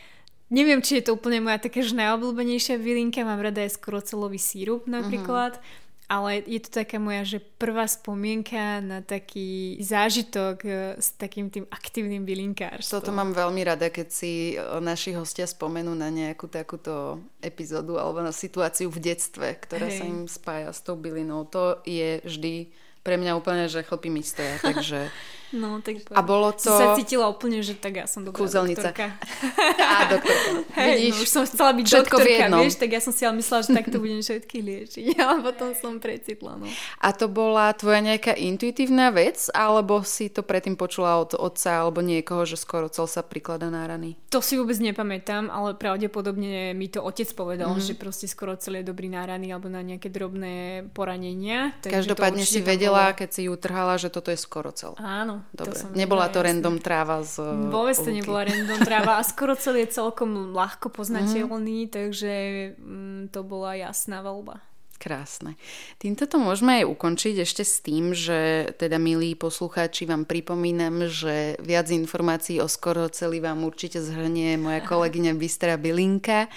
[0.47, 4.87] neviem, či je to úplne moja taká najobľúbenejšia bylinka, mám rada aj skoro celový sírup
[4.87, 11.17] napríklad, uh-huh ale je to taká moja, že prvá spomienka na taký zážitok e, s
[11.17, 13.01] takým tým aktívnym bylinkárstvom.
[13.01, 18.21] Toto mám veľmi rada, keď si e, naši hostia spomenú na nejakú takúto epizódu alebo
[18.21, 19.97] na situáciu v detstve, ktorá hey.
[19.97, 21.49] sa im spája s tou bylinou.
[21.49, 22.69] To je vždy
[23.01, 25.09] pre mňa úplne, že chlpy mi stoja, takže...
[25.55, 26.67] No, tak A bolo to...
[26.67, 28.91] Si sa cítila úplne, že tak ja som dobrá Kúzelnica.
[28.91, 29.15] doktorka.
[29.95, 30.51] Á, doktorka.
[30.75, 33.63] Hey, Vidíš, no, už som chcela byť doktorka, vieš, tak ja som si ale myslela,
[33.63, 36.67] že takto budem všetky liečiť, ale potom som precitla, no.
[36.99, 42.03] A to bola tvoja nejaká intuitívna vec, alebo si to predtým počula od otca alebo
[42.03, 44.19] niekoho, že skoro cel sa priklada na rany?
[44.35, 47.87] To si vôbec nepamätám, ale pravdepodobne mi to otec povedal, mm-hmm.
[47.87, 51.71] že proste skoro cel je dobrý na rany alebo na nejaké drobné poranenia.
[51.79, 54.91] Každopádne si vedela, keď si ju trhala, že toto je skoro cel.
[54.99, 55.75] Áno, Dobre.
[55.75, 56.47] To nebola to jasný.
[56.49, 57.35] random tráva z
[57.69, 61.91] Vôbec to nebola random tráva a skoro celý je celkom ľahko poznateľný, mm.
[61.91, 62.33] takže
[62.79, 64.63] mm, to bola jasná voľba.
[64.95, 65.59] Krásne.
[65.99, 71.59] Týmto to môžeme aj ukončiť ešte s tým, že teda milí poslucháči vám pripomínam, že
[71.59, 76.47] viac informácií o skoro celý vám určite zhrnie moja kolegyňa Bystra Bilinka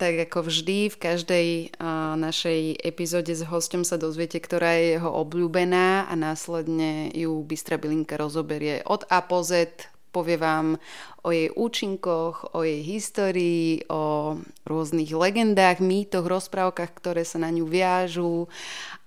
[0.00, 1.48] tak ako vždy, v každej
[2.18, 8.18] našej epizóde s hostom sa dozviete, ktorá je jeho obľúbená a následne ju Bystra Bilinka
[8.18, 9.70] rozoberie od A po Z,
[10.12, 10.76] povie vám
[11.24, 14.36] o jej účinkoch, o jej histórii, o
[14.68, 18.44] rôznych legendách, mýtoch, rozprávkach, ktoré sa na ňu viažú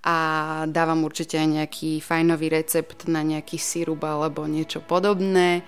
[0.01, 0.17] a
[0.65, 5.61] dávam určite aj nejaký fajnový recept na nejaký sírup alebo niečo podobné.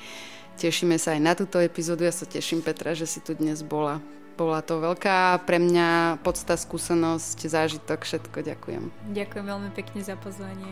[0.58, 2.10] Tešíme sa aj na túto epizódu.
[2.10, 4.02] Ja sa teším, Petra, že si tu dnes bola.
[4.38, 8.46] Bola to veľká pre mňa podsta skúsenosť, zážitok, všetko.
[8.46, 8.84] Ďakujem.
[9.10, 10.70] Ďakujem veľmi pekne za pozvanie.